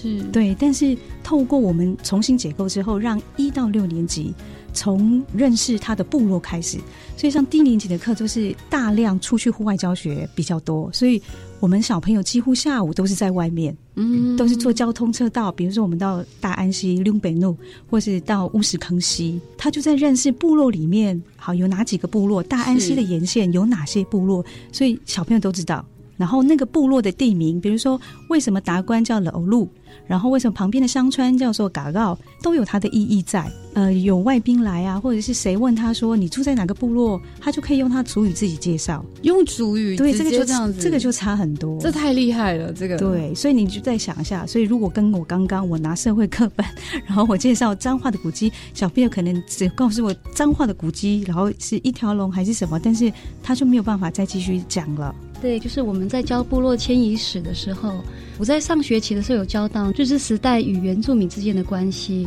[0.00, 0.22] 是。
[0.24, 4.34] 对，但是透过我们重新解构之后，让一到六年级
[4.72, 6.78] 从认识他的部落开始，
[7.16, 11.20] 所以像低年级的课就是大量出去户外教学比较多，所以
[11.60, 17.56] 我们小朋友几乎下午都是在外面，嗯，都是坐交通车道，比如说我们到大安溪、六北路，
[17.88, 25.84] 或是到乌石坑溪，他就在认识部落里面，好有哪几个部落，大安溪的沿线有哪些部落，所以小朋友都知道。
[26.16, 29.68] 然后那个部落的地名，比如说为什么达官叫老路。
[30.06, 33.50] 然后为什么旁边的商川叫做嘎告，都有它的意义在。
[33.72, 46.64] 呃，有外宾来啊，或者是谁问他说你住在哪个部落，他就可以用他主语自己介绍，用主语，对，这个就这样子，这个就差很多，这太厉害了，这个对，所以你就再想一下，所以如果跟我刚刚我拿社会课本，
[47.06, 55.14] 然后我介绍脏话的古迹，小朋友可能只告诉我脏话的古迹，然后是一条龙还是什么，但是他就没有办法再继续讲了。
[55.46, 58.02] 对，就是我们在教部落迁移史的时候，
[58.36, 62.26] 我在上学期的时候有教到日治时代与原住民之间的关系。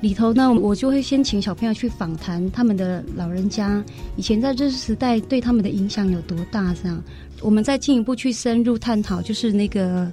[0.00, 6.72] 里头呢，我就会先请小朋友去访谈他们的老人家，以前在日治时代对他们的影响有多大？
[6.80, 7.02] 这样，
[7.40, 10.08] 我们再进一步去深入探讨，就是那个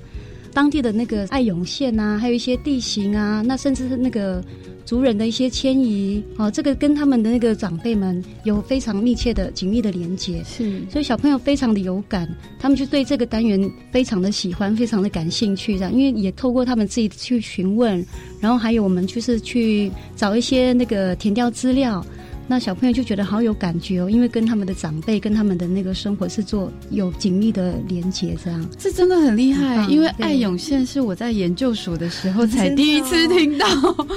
[0.57, 4.43] 当地的那个爱永县啊，还有一些地形啊，那甚至是那个。
[4.87, 12.25] 族人的一些迁移，哦，这个跟他们的那个长辈们有非常密切的、紧密的连接，是，所以小朋友非常的有感，
[12.57, 13.59] 他们就对这个单元
[13.91, 18.01] 非常的喜欢，非常的感兴趣，这样，因为也透过他们自己去询问，
[18.39, 22.01] 然后还有我们就是去找一些那个填调资料。
[22.47, 28.65] 那小朋友就觉得好有感觉哦，因为跟他们的长辈、跟他们的那个生活是做有紧密的连接，这样。
[28.77, 29.85] 这真的很厉害。
[29.89, 33.67] 因为爱永县是我在研究所的时候才 第一次听到，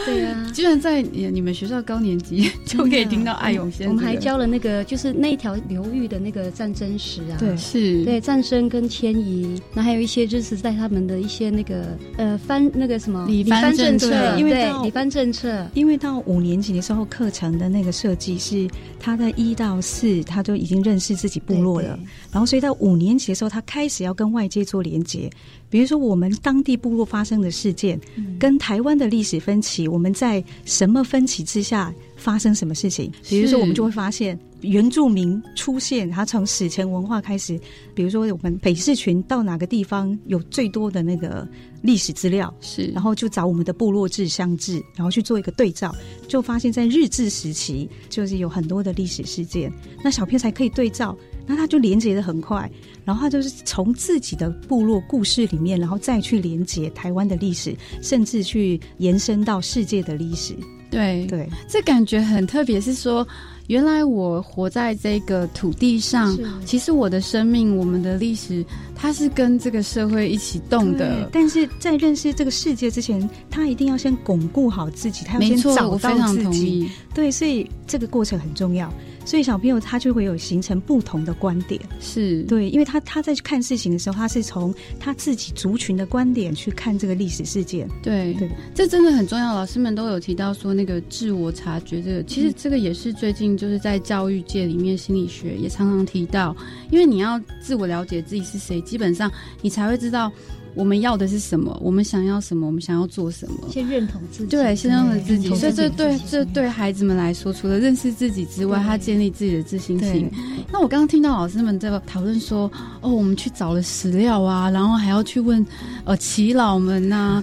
[0.07, 3.89] 对啊， 居然在你们学校高年级 就可以听到爱永县。
[3.89, 18.15] 我们还教了那个就是那一条流域的那个战争史啊，对，是，对战争跟迁移，那还有一些就是在他们的一些那个呃翻那个什么李番政策，因为李番政策，因为到五年级的时候课程的那个设。
[18.21, 18.69] 即是
[19.01, 21.99] 他在一到四，他就已经认识自己部落了，
[22.31, 25.29] 然后所以到五年级的时候，他开始要跟外界做连接。
[25.71, 27.99] 比如说，我们当地部落发生的事件，
[28.39, 33.11] 跟台湾的历史分歧，我们在什么分歧之下发生什么事情？
[33.29, 37.59] 比如说，我们就会发现原住民出现，他从史前文化开始。
[37.95, 41.49] 比如说，我们北市群到哪个地方有最多的那个
[41.83, 45.95] 历史资料，是，然后就找我们的部落志乡志，然后去做一个对照，
[46.29, 49.73] 就发现，在日治时期就是有很多的历史事件，
[50.05, 51.17] 那小片才可以对照。
[51.47, 52.71] 那他就连接的很快，
[53.05, 60.55] 然后他就是从自己的部落故事里面，然后再去连接台湾的历史，甚至去延伸到世界的历史。
[60.91, 63.27] 对对，这感觉很特别，是说。
[63.67, 68.65] 原来我活在这个土地上，其实我的生命、我们的历史，
[68.97, 71.31] 它是跟这个社会一起动的。
[71.33, 76.91] 但是在认识这个世界之前，他一定要先巩固好自己，他要先找到自己。
[77.15, 78.93] 对，所以这个过程很重要。
[79.25, 87.89] 所以小朋友他就会有形成不同的观点，是对，因为他他在看事情的时候，他是从他自己族群的观点去看这个历史事件。
[88.03, 89.55] 对对，这真的很重要。
[89.55, 96.57] 老师们都有提到说，那个自我察觉，这个其实这个也是最近就是在教育界里面，心理学也常常提到，
[96.91, 99.31] 因为你要自我了解自己是谁，基本上
[99.63, 100.33] 你才会知道。
[100.75, 101.77] 我们要的是什么？
[101.83, 102.67] 我们想要什么？
[102.67, 103.69] 我们想要做什么？
[103.71, 105.55] 先认同自己，对，先认同自己。
[105.55, 110.31] 所以这对这对孩子们来说，除了认识自己之外，他建立自己的自信心。
[110.73, 115.65] 那我刚刚听到老师们在讨论说，哦，我们去找了史料啊，然后还要去问
[116.05, 117.43] 呃耆老们呐，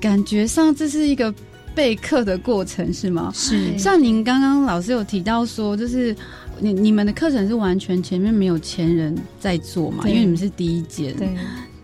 [0.00, 1.34] 感觉上这是一个
[1.74, 3.32] 备课的过程，是吗？
[3.34, 3.76] 是。
[3.76, 6.14] 像您刚刚老师有提到说，就是
[6.60, 10.08] 你你们的课程是完全前面没有前人在做嘛？
[10.08, 11.12] 因为你们是第一届。
[11.14, 11.28] 对。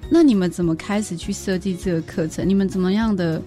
[0.09, 2.49] 那你们怎么开始去设计这个课程？
[2.49, 3.43] 你们怎么样的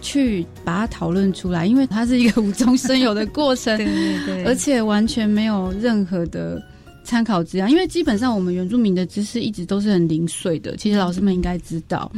[0.00, 1.66] 去把它讨论出来？
[1.66, 6.62] 因为它是一个无中生有的过程， 对对对，而且完全没有任何的
[7.10, 7.68] 参考资料。
[7.68, 12.10] 因为基本上我们原住民的知识一直都是很零碎的，其实老师们应该知道。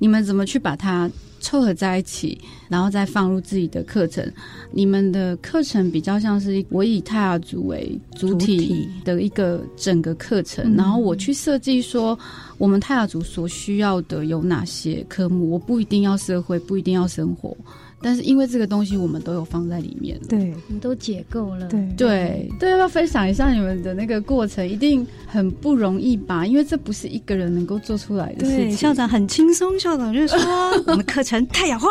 [0.00, 1.08] 你们怎么去把它？
[1.44, 4.24] 凑合在一起，然后再放入自己的课程。
[4.70, 12.16] 你们的课程比较像是我以泰雅族为主体的一个整个课程，然后我去设计说
[12.58, 15.50] 我们泰雅族所需要的有哪些科目。
[15.50, 17.56] 我不一定要社会，不一定要生活。
[18.02, 24.66] 但是因为这个东西我们都有放在里面，对，我们都解构了，对对对，要不要分享一下你们的那个过程？
[24.68, 26.44] 一定很不容易吧？
[26.44, 28.72] 因为这不是一个人能够做出来的事情。
[28.72, 30.38] 校长很轻松，校长就说
[30.86, 31.88] 我们课程太阳化，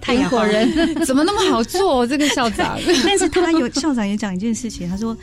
[0.00, 2.06] 太阳火人怎么那么好做？
[2.06, 5.16] 这个校长， 但是他有校长也讲一件事情，他说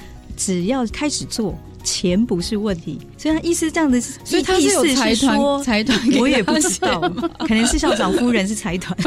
[0.44, 1.58] 只要开始做。
[1.86, 7.02] 钱不是问题，所以他意思这样的，所以他是有财团，财团我也不知道，
[7.46, 8.98] 可能是校长夫人是财团，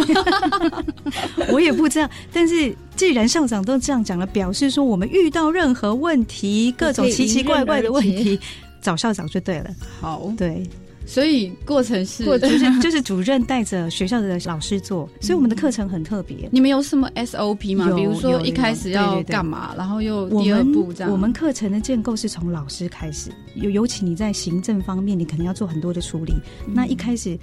[1.48, 2.06] 我也不知道。
[2.30, 8.38] 但是既然校长都这样讲了，表示说我们遇到任何问题，各种奇奇怪怪的问题，
[8.82, 9.70] 找校长就对了。
[9.98, 10.62] 好，对。
[11.06, 16.48] 所以过程是，就是 就是主任带着学校的老师做，所以我们的课程很特别。
[16.50, 17.88] 你们有什么 SOP 吗？
[17.94, 21.12] 比如说一开始要干嘛，然后又第二步这样。
[21.12, 26.34] 我们课程的建构是从老师开始，尤尤其你在行政方面，你可能要做很多的处理。
[26.66, 27.38] 那一开始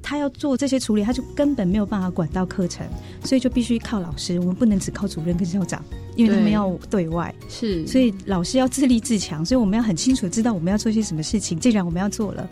[0.00, 2.86] 他要做这些处理，他就根本没有办法管到课程，
[3.24, 4.38] 所以就必须靠老师。
[4.38, 5.84] 我们不能只靠主任跟校长，
[6.14, 9.44] 因为他们要对外，是，所以老师要自立自强。
[9.44, 11.58] 所以我们要很清楚知道我们要做些什么事情。
[11.58, 12.48] 既然我们要做了。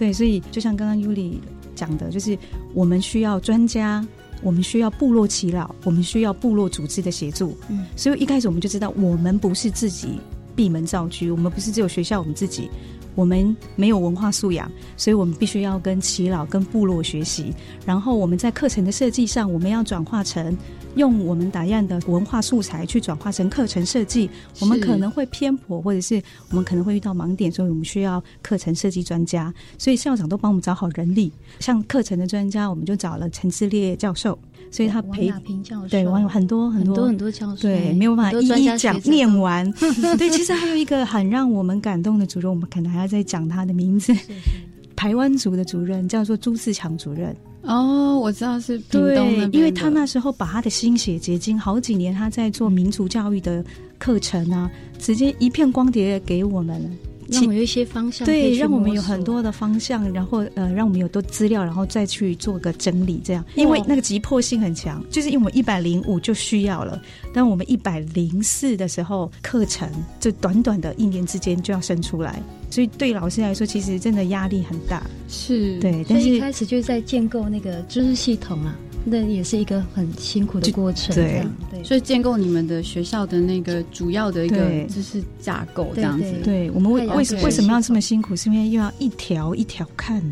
[0.00, 1.42] 对，所以就像刚刚尤里
[1.74, 2.36] 讲的，就是
[2.72, 4.02] 我们需要专家，
[4.42, 7.54] 我们需要部落耆老，我们需要部落组织的协助。
[7.68, 10.18] 嗯，所以一开始我们就知道，我们不是自己
[10.56, 12.70] 闭门造车，我们不是只有学校我们自己，
[13.14, 17.52] 我们没有文化素养，所以我们必须要跟耆老、跟部落学习。
[17.84, 20.56] 然后我们在课程的设计上，我们要转化成。
[20.96, 24.28] 用我们打样的文化素材去转化成课程设计，
[24.60, 26.20] 我们可能会偏颇，或者是
[26.50, 29.52] 我们可能会遇到盲点，所以我们需要课程设计专家。
[29.78, 34.38] 所以校长都帮我们找好人力，像课程的专家，我们就找了陈志烈教授，
[34.70, 35.32] 所以他陪
[35.88, 39.70] 对，我有很多很多很多教授，对，没有办法一一讲念完。
[40.18, 44.12] 对，其实还有一个很让我们感动的主任，我们可能还要再讲他的名字。
[45.00, 47.34] 台湾族的主任叫做朱自强主任。
[47.62, 49.16] 哦，我知道是对，
[49.50, 53.64] 因为他那时候把他的心血结晶，好几年他在做民族教育的
[53.98, 56.78] 课程啊，直接一片光碟给我们，
[57.30, 67.00] 让我们有一些方向，对，让我们有很多的方向，然后呃，让我们有多资料，然后再去做个整理，这样，因为那个急迫性很强，就是因为我们一百零五就需要了，
[67.32, 72.42] 但我们一百零四的时候课程就短短的一年之间就要生出来。
[72.70, 75.02] 所以对老师来说，其实真的压力很大。
[75.28, 75.78] 是。
[75.80, 81.14] 对，但是一开始就在建构那个知识系统啊，那也是一个很辛苦的过程。
[81.14, 86.32] 对，对，所以建构你们的学校的那个主要的一个知识架构这样子。
[86.44, 88.36] 对，我们为为为什么要这么辛苦？
[88.36, 90.22] 是因为又要一条一条看，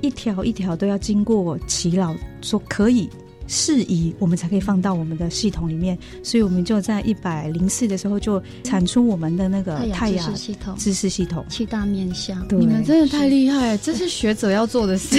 [0.00, 3.08] 一条一条都要经过祈老说可以。
[3.52, 12.46] 适宜，我们才可以放到我们的系统里面，所以我们就在一百零四的时候就产出我们的那个太阳系统知识系统七大面向。
[12.50, 15.16] 你们真的太厉害，这是学者要做的事。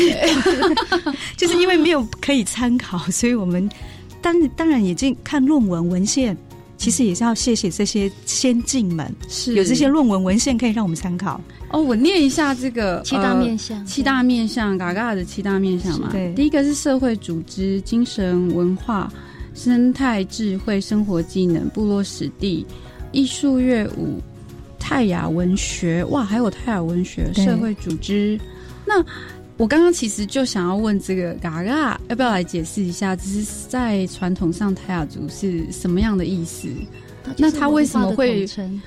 [1.35, 3.69] 就是因为没有可以参考，所以我们
[4.21, 6.37] 当当然已经看论文文献。
[6.81, 11.39] 其实也是要谢谢这些先进们，是有这些论文文献可以让我们参考。
[11.69, 16.09] 哦，我念一下这个七大面向，七大面向，嘎嘎的七大面向嘛。
[16.11, 19.13] 对，第一个是社会组织、精神文化、
[19.53, 22.65] 生态智慧、生活技能、部落史地、
[23.11, 24.19] 艺术乐舞、
[24.79, 26.03] 泰雅文学。
[26.05, 28.39] 哇，还有泰雅文学、社会组织。
[28.87, 29.05] 那
[29.61, 33.15] 我刚刚其实就想要问这个嘎嘎，要不要来解释一下？
[33.15, 36.67] 只是在传统上泰雅族是什么样的意思？
[37.37, 38.43] 那他为什么会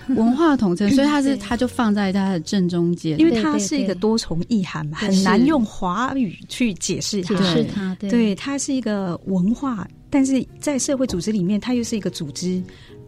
[0.09, 0.91] 文化统称？
[0.91, 7.95] 所以他是他就放在它的正中间，因为它是一个多重意涵嘛，很难用华语去解释解释它。
[8.01, 12.61] 对，它是一个文化，但是在社会组织里面，它又是一个组织。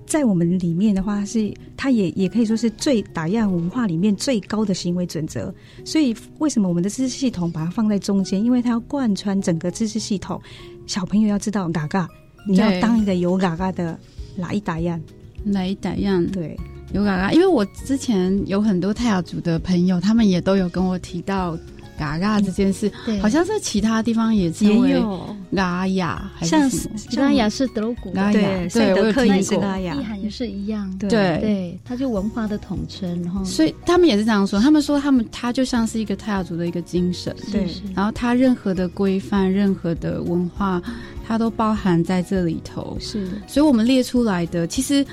[0.07, 5.53] 在我们里面的话，是它也也可以说是最打样文化里面最高的行为准则。
[5.85, 8.43] 所以，为什么我们的知识系统把它放在中间？
[8.43, 10.41] 因为它要贯穿整个知识系统。
[10.87, 12.09] 小朋友要知道，嘎嘎，
[12.49, 13.99] 你要当一个有嘎嘎的
[14.37, 15.01] 哪一打样，
[15.45, 16.25] 哪一打样？
[16.29, 16.57] 对，
[16.93, 17.33] 有嘎嘎。
[17.33, 21.59] 因为我之前有很多泰雅族的朋友，他们也都有跟我提到。
[21.99, 22.91] 嘎嘎这件事，
[23.21, 25.37] 好像在其他地方也也有。
[25.55, 26.69] 嘎雅，像
[27.15, 31.09] 嘎雅是德古，嘎雅对，我有听过，意涵也是一样，对。
[31.09, 40.83] 对，它就文化的统称，然后所以他们也是这样说，他们说他们他就像是一个泰雅族的一个精神，对，然后他任何的规范、任何的文化，
[41.27, 45.07] 它都包含在这里头，是，所以我们列出来的其实。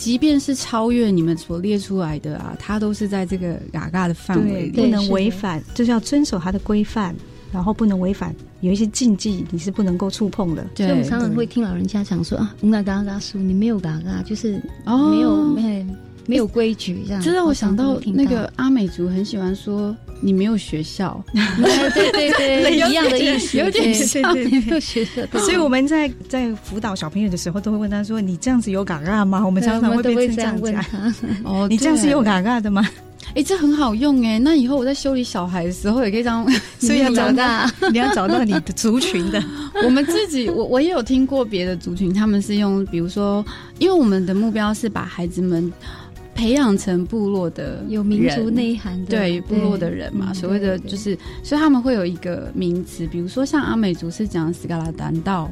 [0.00, 7.14] 即便是超越你们所列出来的啊，它都是在这个嘎嘎的范围里，不能违反，就是要遵守它的规范，
[7.52, 10.66] 然后不能违反，有一些禁忌你是不能够触碰的。
[10.74, 14.52] 所以我们常常会听老人家讲说啊，那嘎嘎嘎书，你没有嘎嘎，就是
[14.86, 15.86] 没有没。
[16.30, 21.20] 没有规矩，这样这让我想到那个阿美族很喜欢说你没有学校，
[21.92, 25.26] 对 对对， 一样的意思，有点像没有学校。
[25.40, 30.84] 所以我们在在辅导小朋友的时候，都会问他说：“你这样子有嘎嘎吗？”我们常常会被这样讲。
[31.42, 32.88] 哦，你这样是有嘎嘎的吗？
[33.34, 34.38] 哎，这很好用哎。
[34.38, 36.46] 那以后我在修理小孩的时候，也可以这样。
[36.78, 39.42] 所以要找到你要找到你的族群的。
[39.84, 43.44] 我们自己，我我也有听过别的族群，他们是用，比如说，
[43.78, 45.72] 因为我们的目标是把孩子们。
[46.40, 55.50] 培养成部落的有民族内涵的对部落的人嘛，所谓的就是，所以他们会有一个名词，比如说像阿美族是讲斯嘎拉丹道，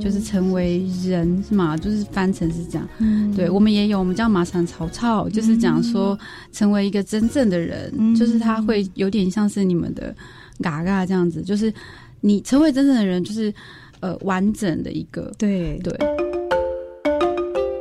[0.00, 1.76] 就是成为人是嘛？
[1.76, 2.88] 就是翻成是这样。
[3.34, 6.16] 对我们也有，我们叫马场曹操，就是讲说
[6.52, 10.14] 成为一个真正的人，就是他会有点像是你们的
[10.62, 11.74] 嘎嘎这样子，就是
[12.20, 13.52] 你成为真正的人，就是
[13.98, 15.32] 呃完整的一个。
[15.36, 15.92] 对对。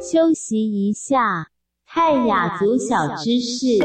[0.01, 1.45] 休息一下，
[1.90, 3.80] 泰雅族小知识。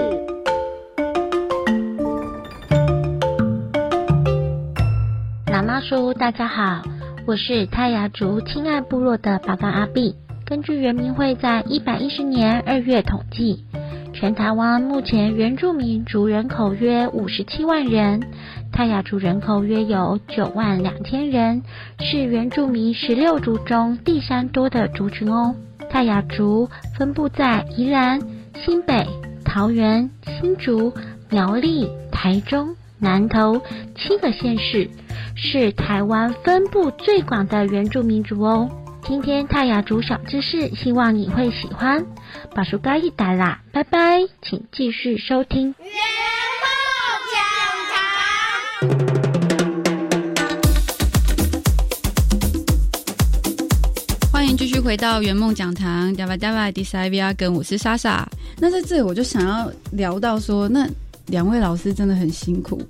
[5.47, 6.83] 喇嘛叔，大家好，
[7.27, 10.17] 我是泰雅族亲爱部落的巴干阿碧。
[10.45, 13.65] 根据原民会在一百一十年二月统计，
[14.13, 18.21] 全台湾目前原住民族人口约五十七万人，
[18.73, 21.63] 泰雅族人口约有九万两千人，
[22.01, 25.55] 是原住民十六族中第三多的族群哦。
[25.93, 28.19] 泰雅族分布在宜兰、
[28.65, 29.07] 新北、
[29.45, 30.95] 桃园、新竹、
[31.29, 33.61] 苗栗、台中、南投
[33.95, 34.89] 七个县市，
[35.37, 38.71] 是台湾分布最广的原住民族哦。
[39.03, 42.07] 今天泰雅族小知识，希望你会喜欢。
[42.55, 45.75] 把书盖一打啦，拜拜，请继续收听。
[54.83, 58.29] 续回到圆梦讲堂，Dava Dava d i s a v i a 跟我是莎莎。
[58.59, 60.89] 那在这里我就想要聊到说，那
[61.27, 62.83] 两位老师真的很辛苦，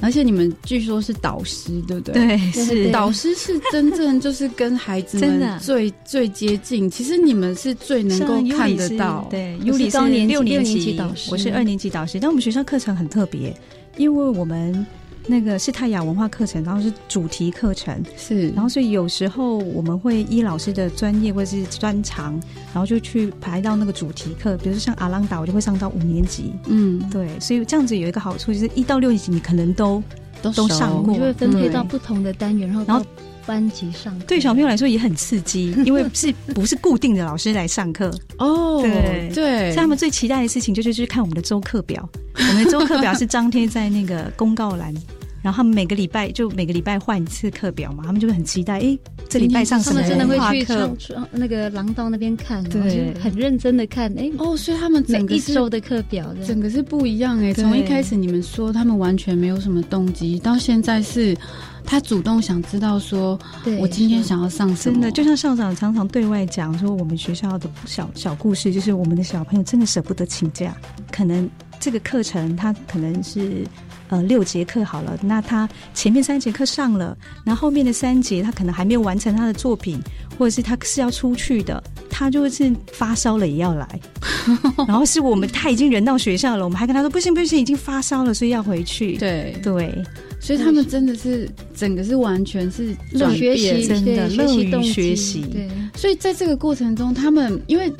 [0.00, 2.12] 而且你们据说是导师，对不对？
[2.12, 6.88] 对，是导师是真正就是跟孩子们 最最接近。
[6.88, 9.26] 其实你们是最能够看得到。
[9.28, 12.20] 对，尤里是六年级导师，我是二年级导师。
[12.20, 13.52] 但我们学校课程很特别，
[13.96, 14.86] 因为我们。
[15.30, 22.32] 那个是泰雅文化课程，然后是主题课程，是，然后所以有时候我们会依老师的专业或者是专长，
[22.74, 30.02] 然后就去排到那个主题课，比如说像阿朗达，我就会上到五年级，嗯，对，所以这样子有一个好处，就是一到六年级你可能都
[30.42, 33.06] 都都上过，就会分配到不同的单元，然后然后
[33.46, 38.10] 班级上，对小朋友来说也很刺激， 因为是不是固定的老师来上课。
[38.38, 39.30] 哦，对。
[39.32, 44.92] 对，他们最期待的事情就是去看我们的周课表，我们的周课表是张贴在那个公告栏。
[45.42, 50.96] 然后他们每个礼拜就每个礼拜换一次课表嘛，他们就会很期待，哎，这礼拜上什么真的会去上
[51.30, 57.54] 那个廊道那边看，对，很认真的看，哎，哦，所以他们整个一周的课表，整个是不一样哎。
[57.54, 61.36] 从一开始你们说他们完全没有什么动机，到现在是
[61.84, 63.38] 他主动想知道说，
[63.78, 70.76] 我今天想要上什么，真的就像校长常常对外讲说，我们学校的小小故事，就是我们的小朋友真的舍不得请假，
[71.10, 73.66] 可能这个课程他可能是。
[74.10, 80.00] 呃，六节课好了，那他前面三节课上了，那后后面的三节他可能还没有完成他的作品，
[80.36, 81.80] 或者是他是要出去的，
[82.10, 84.00] 他就是发烧了也要来，
[84.88, 89.16] 然后是我们他已经人到学校了，我们还跟他说不行不行，已经发烧了，所以要回去。
[89.18, 90.04] 对对，
[90.40, 92.88] 所以他们真的是整个是完全是
[93.36, 95.42] 学习，真的乐于学习。
[95.42, 97.92] 对，所以在这个过程中，他们因为。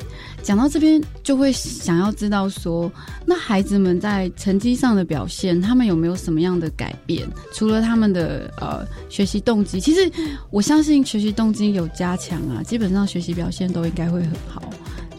[0.43, 2.91] 讲到这边，就会想要知道说，
[3.25, 7.27] 那孩子们在成绩上的表现，他们有没有什么样的改变？
[7.53, 10.11] 除了他们的呃学习动机，其实
[10.49, 14.61] 我相信学习动机有加强啊，基本上学习表现都应该会很好。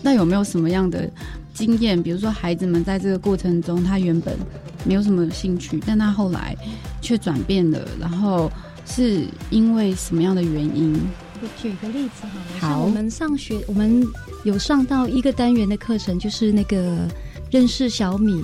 [0.02, 1.08] 那有没有什么样的
[1.54, 2.02] 经验？
[2.02, 4.36] 比如说孩子们在这个过程中，他原本
[4.84, 6.56] 没有什么兴趣，但他后来
[7.00, 8.50] 却转变了，然后
[8.84, 11.00] 是因为什么样的原因？
[11.42, 14.06] 我举个例子好了，像我们上学，我们
[14.44, 17.08] 有上到一个单元的课程，就是那个
[17.50, 18.40] 认识小米。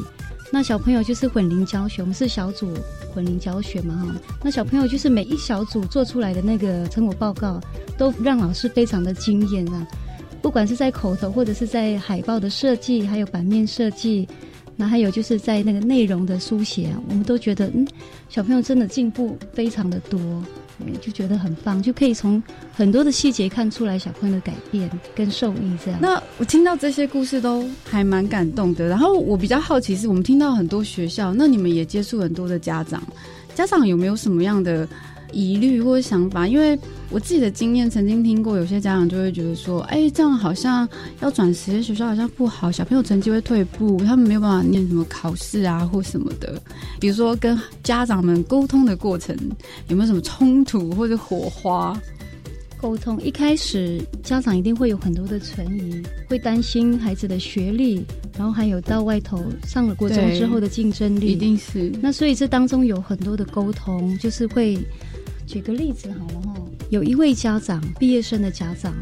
[0.51, 2.75] 那小朋友就是混龄教学，我们是小组
[3.15, 4.17] 混龄教学嘛哈。
[4.43, 7.61] 那小朋友就是每一小组做出来的那个成果报告，
[7.97, 9.87] 都让老师非常的惊艳啊！
[10.43, 14.27] 不管是在口头，或者是在海报的设计，还有版面设计，
[14.75, 17.87] 那还有就是在那个内容的书写，啊我们都觉得嗯，
[18.29, 20.19] 小朋友真的进步非常的多。
[21.01, 25.77] 就觉得很棒，就可以从很多的细节看出来小朋友的改变跟受益。
[25.85, 28.87] 这样，那我听到这些故事都还蛮感动的。
[28.89, 33.03] 然后我比较好奇是，我们听到很多学校，那你们也接触很多的家长，
[33.55, 34.89] 家长有没有什么样的？
[35.33, 36.79] 疑虑或者想法，因为
[37.11, 40.89] 我自己的经验，曾经听过有些家长就会觉得说，哎，这样好像
[41.21, 46.61] 要转实验学校好像不好，小朋友成绩会退步，他们没有办法念什么考试啊或什么的。
[46.99, 49.37] 比如说跟家长们沟通的过程，
[49.89, 51.99] 有没有什么冲突或者火花？
[52.81, 58.05] 沟通一开始，家长一定会有很多的存疑，会担心孩子的学历，
[58.39, 61.93] 然后还有到外头上了国中之后的竞争力，一定是。
[62.01, 64.79] 那所以这当中有很多的沟通，就是会。
[65.49, 66.55] 举个例子好了哈，
[66.91, 68.95] 有一位家长，毕业生的家长，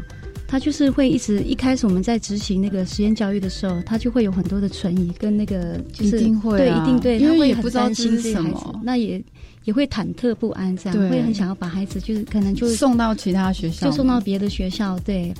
[0.47, 9.21] 他就是会一直一开始我们在执行那个实验教育的时候，他就会有很多的存疑跟那个就是对一定对，因为很担心这些孩子，那也
[9.65, 14.97] 也会忐忑不安，这样会很想要把孩子就是可能就送到其他学校，就送到别的学校。
[14.99, 15.33] 对，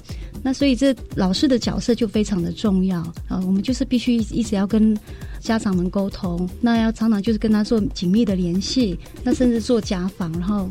[0.44, 3.00] 那所以这老师的角色就非常的重要。
[3.30, 4.94] 啊，我们就是必须一直要跟
[5.40, 10.70] 家长们沟通，那要常常就是跟他做紧密的联系，那甚至做家访，然后。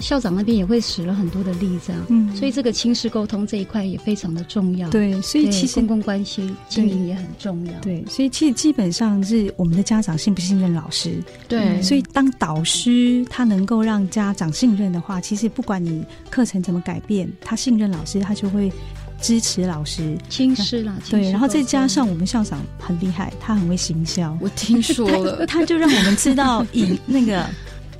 [0.00, 4.88] 校长那边也会使了很多的力，这样，嗯，所以这个亲师沟通这一块也非常的重要。
[4.90, 7.72] 对，所以其实公共关系经营也很重要。
[7.80, 11.22] 对，所以其实基本上是我们的家长信不信任老师。
[11.46, 18.72] 对，所以当导师他能够让家长信任的话，其实不管你课程怎么改变，他信任老师，他就会
[19.20, 20.98] 支持老师亲师啦。
[21.10, 24.36] 对，然后再加上我们校长很厉害，他很会行销。
[24.40, 27.44] 我听说了， 他就让我们知道以那个。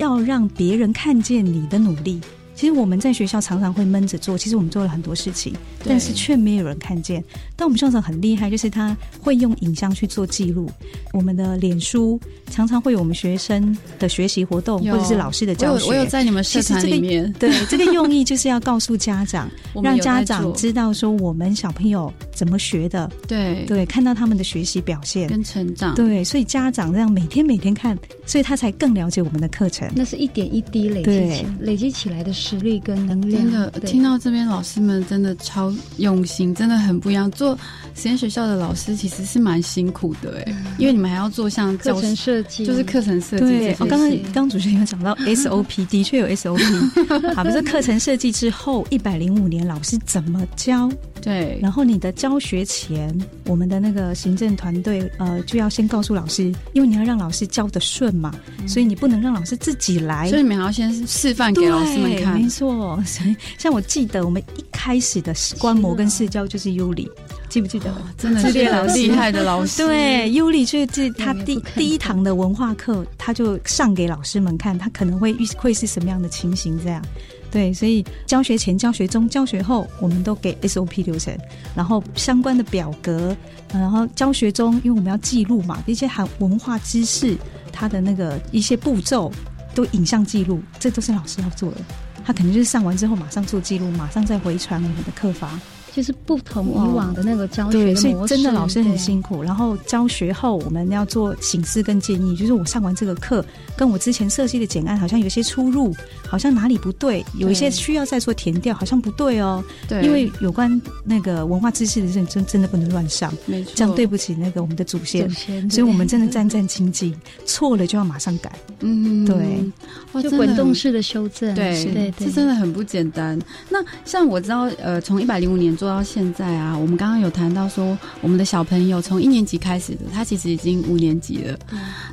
[0.01, 2.21] 要让别人看见你的努力。
[2.55, 7.25] 其实我们在学校常常会闷着做，其实我们做了很多事情，但是却没有人看见。
[7.57, 10.71] 但我们校长很厉害，就是他会用影像去做记录。
[11.15, 12.21] 我们的脸书
[12.51, 15.89] 常常会有我们学生的学习活动，或者是老师的教学。
[15.89, 17.33] 我有在你们社团里面。
[17.39, 19.49] 对，这个用意就是要告诉家长，
[19.83, 23.11] 让家长知道说我们小朋友怎么学的。
[23.29, 25.95] 对对，看到他们的学习表现跟成长。
[25.95, 29.87] 对，所以家长这样每天每天看，所以他才更了解我们的课程。
[29.95, 33.43] 那是一点一滴累积起累积起来的实力跟能量。
[33.43, 37.31] 真的，听到这边老师们真的超用心，真的很不一样。
[37.31, 37.55] 做
[37.95, 43.45] 实验学校的老师其实是蛮辛苦的，哎，因为你们还要做像课程设计，就是课程设计。
[43.45, 46.59] 对，刚刚刚主持人有讲到 SOP，的确有 SOP。
[47.37, 50.91] 好，不是课程设计之后一百零五年老师怎么教？
[51.21, 58.33] 对，然后你的教学前，我们的那个行政团队呃就要先告诉老师，因为你要让老师教的顺嘛，
[58.69, 62.41] 所以你不能让老师自己来，所以你们要先示范给老师们看。
[62.41, 67.11] 没错，所以像我记得我们一开始的观摩跟试教就是尤里，
[67.49, 67.93] 记不记得？
[68.17, 68.53] 真的是
[68.95, 69.85] 厉害的老师。
[69.85, 77.03] 对，尤里就是他第第一堂的文化课，他就上给老师们看，他可能会遇会是什么样的情形这样。
[77.51, 81.37] 对，所以教学前、教学中、教学后，我们都给 SOP 流程，
[81.75, 83.37] 然后相关的表格，
[83.73, 87.37] 然后教学中，因为我们要记录嘛，一些含文化知识，
[87.73, 89.33] 它的那个一些步骤
[89.75, 91.79] 都影像记录，这都是老师要做的。
[92.25, 95.61] 他肯定就是上完之后马上做记录，马上再回传我们的课房。
[95.95, 99.43] 就是不同以往的那个教学对，所以真的老师很辛苦。
[99.43, 103.45] 然后教学后我们要做醒思跟建议，就是我上完这个课，
[103.77, 105.93] 跟我之前设计的简案好像有些出入，
[106.29, 109.65] 好像哪里不对，有一些需要再做填掉，好像不对哦。
[109.89, 115.29] 对，因为有关那个文化知识的认真，真的不能乱上，没错，这样对不起那个我们的祖先。
[115.69, 117.13] 所以我们真的战战兢兢，
[117.45, 118.53] 错了就要马上改。
[118.79, 121.53] 嗯，对，就滚动式的修正。
[121.57, 123.37] 对对，这真的很不简单。
[123.69, 125.77] 那像我知道，呃，从一百零五年。
[125.81, 131.59] 做到现在啊，我们刚刚有谈到说，我们的小朋友从一年级开始的，他其实已经五年级了。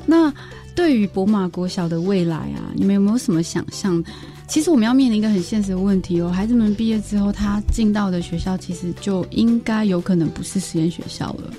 [0.06, 0.32] 那
[0.74, 4.02] 对于博马国小的未来啊，你们有没有什么想象？
[4.46, 11.52] 其实我们要面临一个很现实的问题哦，孩子们毕业之后，他进到的学校其实就应该有可能不是实验学校了。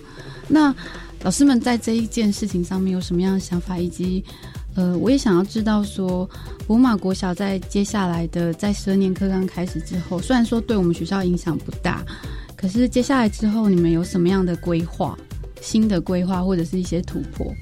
[0.47, 0.73] 那
[1.21, 4.25] 老师们在这一件事情上面有什么样的想法，以及？
[4.75, 6.29] 呃，我也想要知道说，
[6.65, 12.03] 博马国小在接下来的在十二年课刚开始之后，虽然说对我们学校影响不大，
[12.55, 15.17] 可是接下来之后你们有什么样的规划、
[15.59, 17.53] 新的规划或者是一些突破？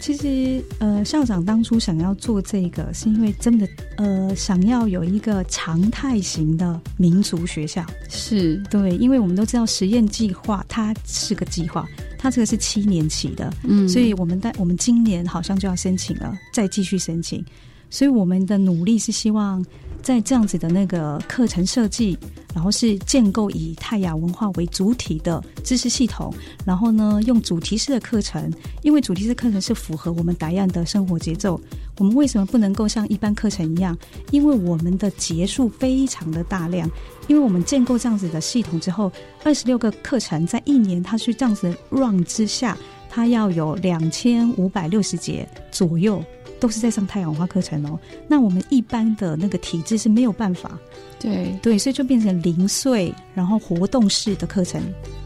[0.00, 7.84] 其实，呃，校长当初想要做这个，是因为真的，呃，想要有一个常态型的民族学校。
[8.08, 11.86] 是对，因为我们都知道实验计划它是个计划。
[12.18, 17.42] 它这个是七年起的，嗯，所以我们在我们今年好像就要申请了，再继续申请，
[17.88, 19.64] 所以我们的努力是希望
[20.02, 22.18] 在这样子的那个课程设计，
[22.54, 26.34] 然后是建构以泰雅文化为主体的知识系统，
[26.64, 31.60] 然后呢用主题式的课程，因为主题式课程是符合我们答案的生活节奏。
[31.98, 33.96] 我们为什么不能够像一般课程一样？
[34.30, 36.90] 因为我们的节数非常的大量，
[37.28, 39.12] 因为我们建构这样子的系统之后，
[39.44, 42.76] 二十六个课程在一年，它是这样子 run 之下，
[43.10, 46.24] 它要有两千五百六十节左右，
[46.60, 47.98] 都是在上太阳花课程哦。
[48.28, 50.78] 那我们一般的那个体制是没有办法，
[51.18, 54.80] 对对，所以就变成零碎，然后活动式的课程。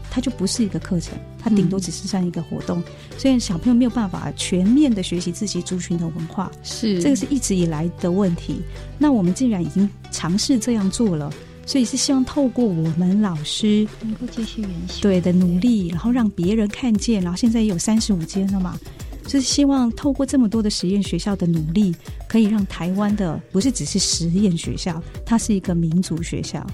[0.09, 2.81] 它就不是一个课程，它顶多只是像一个活动，
[3.17, 8.61] 所以小朋友没有办法全面的学习自己族群的文化，是这个是一直以来的问题。
[8.97, 11.29] 那我们既然已经尝试这样做了，
[11.65, 18.79] 所以是希望透过我们老师能够继续延续对的努力，然后让别人看见，然后现在也有三十五间了嘛，
[19.25, 21.95] 就是希望透过这么多的实验学校的努力，
[22.27, 26.65] 可以让台湾的不是只是实验学校，它是一个民族学校。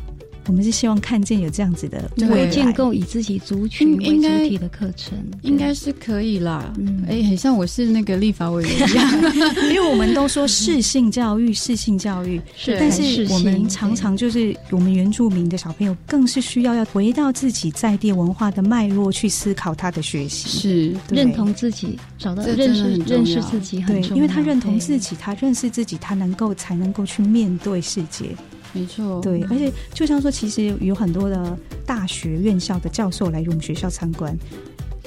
[0.48, 6.74] 我们是希望看见有这样子的，会建构以自己族群为主体的课程，应该是可以啦。
[6.78, 9.12] 嗯，哎，很像我是那个立法委员一样，
[9.70, 21.16] 因为我们都说适性教育，适性教育，是，但是我们常常就是我们原住民的小朋友，更是需要要回到自己在地文化的脉络去思考他的学习，是。
[21.16, 28.26] 认同自己，找到认识认识自己，对，因为他认同自己，他认识自己，他能够才能够去面对世界。
[28.74, 34.38] 没错，对，而且就像说，其实有很多的大学院校的教授来我们学校参观，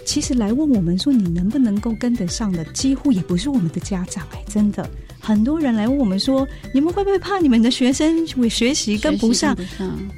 [0.04, 4.88] 其实来问我们说，你能不能够跟得上的，几乎也不是我们的家长，哎，真的。
[5.24, 9.56] 很多人来问我们说：“你们会不会怕你们的学生会学习跟不上？”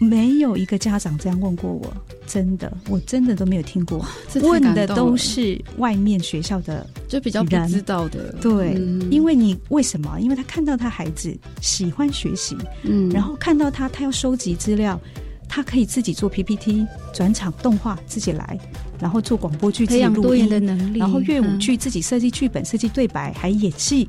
[0.00, 1.96] 没有一个家长这样问过我，
[2.26, 4.04] 真的，我真的都没有听过。
[4.42, 8.34] 问的都是外面学校的，就比较不知道的。
[8.42, 8.72] 对，
[9.08, 10.18] 因为你为什么？
[10.20, 15.00] 因为他看到他孩子喜欢学习，嗯，然后看到他他要收集资料，
[15.48, 16.84] 他可以自己做 PPT、
[17.14, 18.58] 转场动画自己来，
[18.98, 24.08] 然后做广播剧自己录音的能力，然后乐舞剧自己设计剧本、设计对白，还演戏。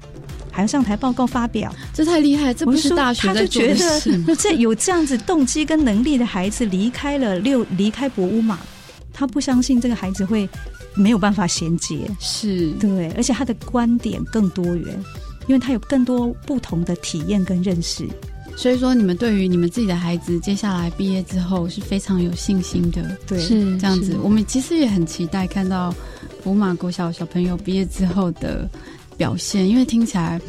[0.57, 2.51] 还要上台报告发表，这太厉害！
[2.51, 4.01] 这不是大学他就觉得
[4.35, 8.57] 这有这样子动机跟能力的孩子离开了六离开博物马，
[9.13, 10.49] 他不相信这个孩子会
[10.95, 14.99] 没有办法衔接，是对，而且他的观点更多元，
[15.45, 18.07] 因为他有更多不同的体验跟认识。
[18.55, 24.17] 所以说，你们对于你们自己的孩子接下来毕业之后是非常有信心的，对，是这样子。
[24.23, 25.93] 我们其实也很期待看到
[26.43, 28.67] 博马国小小朋友毕业之后的。
[29.17, 30.39] 表现，因为听起来，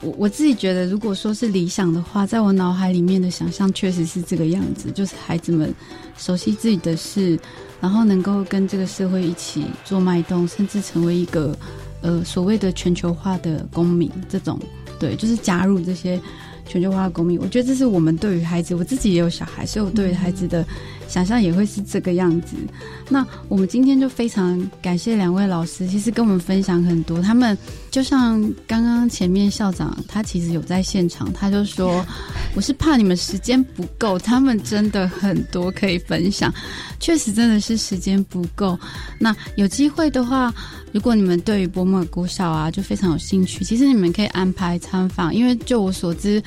[0.00, 5.74] 我我自己觉得，如果说是理想的话，在我脑海里面的想象确实是这个样子，就是孩子们
[6.16, 7.38] 熟悉自己的事，
[7.80, 11.56] 然后能够跟这个社会一起做脉动，甚至成为一个
[12.00, 14.58] 呃所谓的全球化的公民，这种
[14.98, 16.20] 对，就是加入这些
[16.66, 17.38] 全球化的公民。
[17.40, 20.64] 我觉得这是我们对于孩子，我自己也有小孩，所以我对于孩子的。
[21.14, 22.56] 想象也会是这个样子。
[23.08, 27.22] 那我们今天就非常感谢两位老师，其实跟我们分享很多。
[27.22, 27.56] 他们
[27.88, 32.04] 就像刚刚前面校长，他其实有在现场，他就说
[32.56, 36.52] ：“我是怕你们时间不够。”他们真的很多可以分享，
[36.98, 38.76] 确实真的是时间不够。
[39.16, 40.52] 那有机会的话，
[40.90, 46.42] 如果你们对于博尔国小啊就非常有兴趣，其实你们可以安排参访，因为就我所知。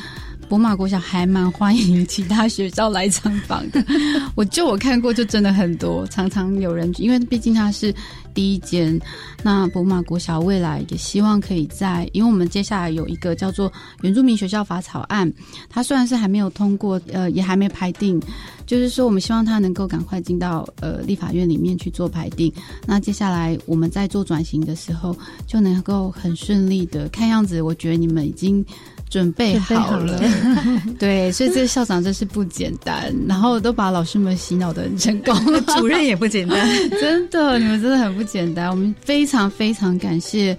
[0.49, 3.83] 博马国小还蛮欢迎其他学校来参访的，
[4.35, 7.93] 我就我看过，就真的很多，常常有人，因为毕竟它是
[8.33, 8.97] 第一间。
[9.43, 13.71] 那博马国小未来也希望可以在，因为我们接下来有一个叫做
[14.01, 15.31] 原住民学校法草案，
[15.69, 18.19] 它虽然是还没有通过，呃，也还没排定，
[18.65, 22.51] 就是说我们希望它能够赶快进到呃立法院里面去做排定。
[22.85, 28.65] 那接下来我们在做转型的时候，就能够很顺利的，看样子，我觉得你们已经。
[29.10, 30.20] 准备好了，
[30.99, 35.36] 对，所以这个校长真是不简单，然后都把老师们洗脑的很成功，
[35.78, 36.68] 主任也不简单，
[36.99, 40.58] 真的，你们真的很不简单，我们非常非常感谢。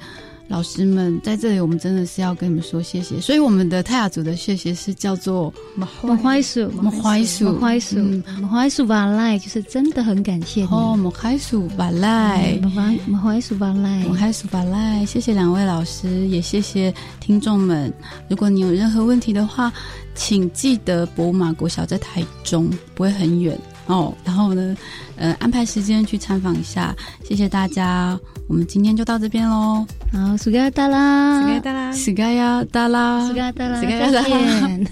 [0.48, 3.20] 老师们在这里，我们真的是要跟你们说谢谢。
[3.20, 5.52] 所以我们的泰雅族的谢谢是叫做
[6.02, 7.98] “莫怀苏”，马怀苏，马怀苏，
[8.40, 10.68] 马怀苏瓦赖，就是真的很感谢你。
[10.68, 15.04] 哦，莫怀苏瓦赖，莫怀马怀苏瓦赖，莫怀苏瓦赖。
[15.04, 17.92] 谢谢两位老师，也谢谢听众们。
[18.28, 19.70] 如果你有任何问题的话，
[20.14, 23.56] 请记得博马国小在台中，不会很远。
[23.88, 24.76] 哦，然后呢，
[25.16, 29.86] 呃，安排时间去参访一下，谢谢大家，我们今天就到这边喽。
[30.12, 34.86] 好，苏盖达拉，苏盖达拉，苏盖亚达拉，苏盖达拉，再见。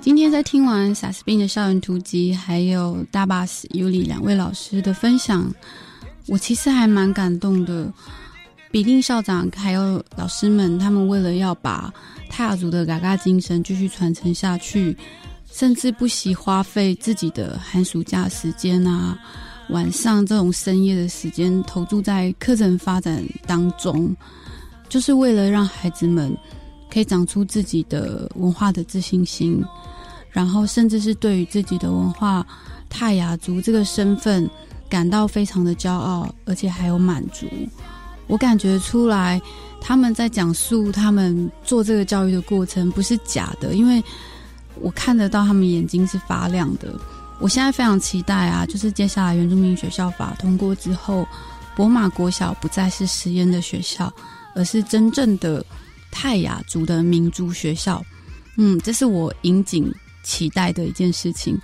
[0.00, 5.46] 今天在听完萨斯宾的校园突击，还有大巴斯尤里两位老师的分享，
[6.26, 7.92] 我其实还蛮感动的。
[8.70, 11.92] 比定校长还有老师们，他们为了要把。
[12.36, 14.96] 泰雅族的嘎嘎精神继续传承下去，
[15.52, 19.16] 甚至不惜花费自己的寒暑假时间啊，
[19.68, 24.12] 晚上这种深夜的时间投注在课程发展当中，
[24.88, 26.36] 就是为了让孩子们
[26.90, 29.64] 可以长出自己的文化的自信心，
[30.28, 32.44] 然后甚至是对于自己的文化
[32.90, 34.50] 泰雅族这个身份
[34.88, 37.46] 感到非常的骄傲，而且还有满足。
[38.26, 39.40] 我感觉出来。
[39.86, 44.02] 他们在讲述他们做这个教育的过程不是假的，因为
[44.80, 46.98] 我看得到他们眼睛是发亮的。
[47.38, 51.28] 我现在非常期待啊，就是接下来原住民学校法通过之后，
[51.76, 54.10] 博马国小不再是实验的学校，
[54.54, 55.62] 而是真正的
[56.10, 58.02] 泰雅族的民族学校。
[58.56, 61.60] 嗯，这是我引颈期待的一件事情。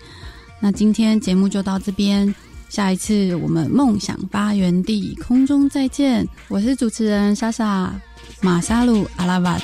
[0.61, 2.35] 那今天节目就到这边，
[2.71, 6.25] 下一次我们梦想发源地空中再见。
[6.47, 7.93] 我是主持人莎莎。
[8.41, 9.59] 马沙鲁阿拉瓦。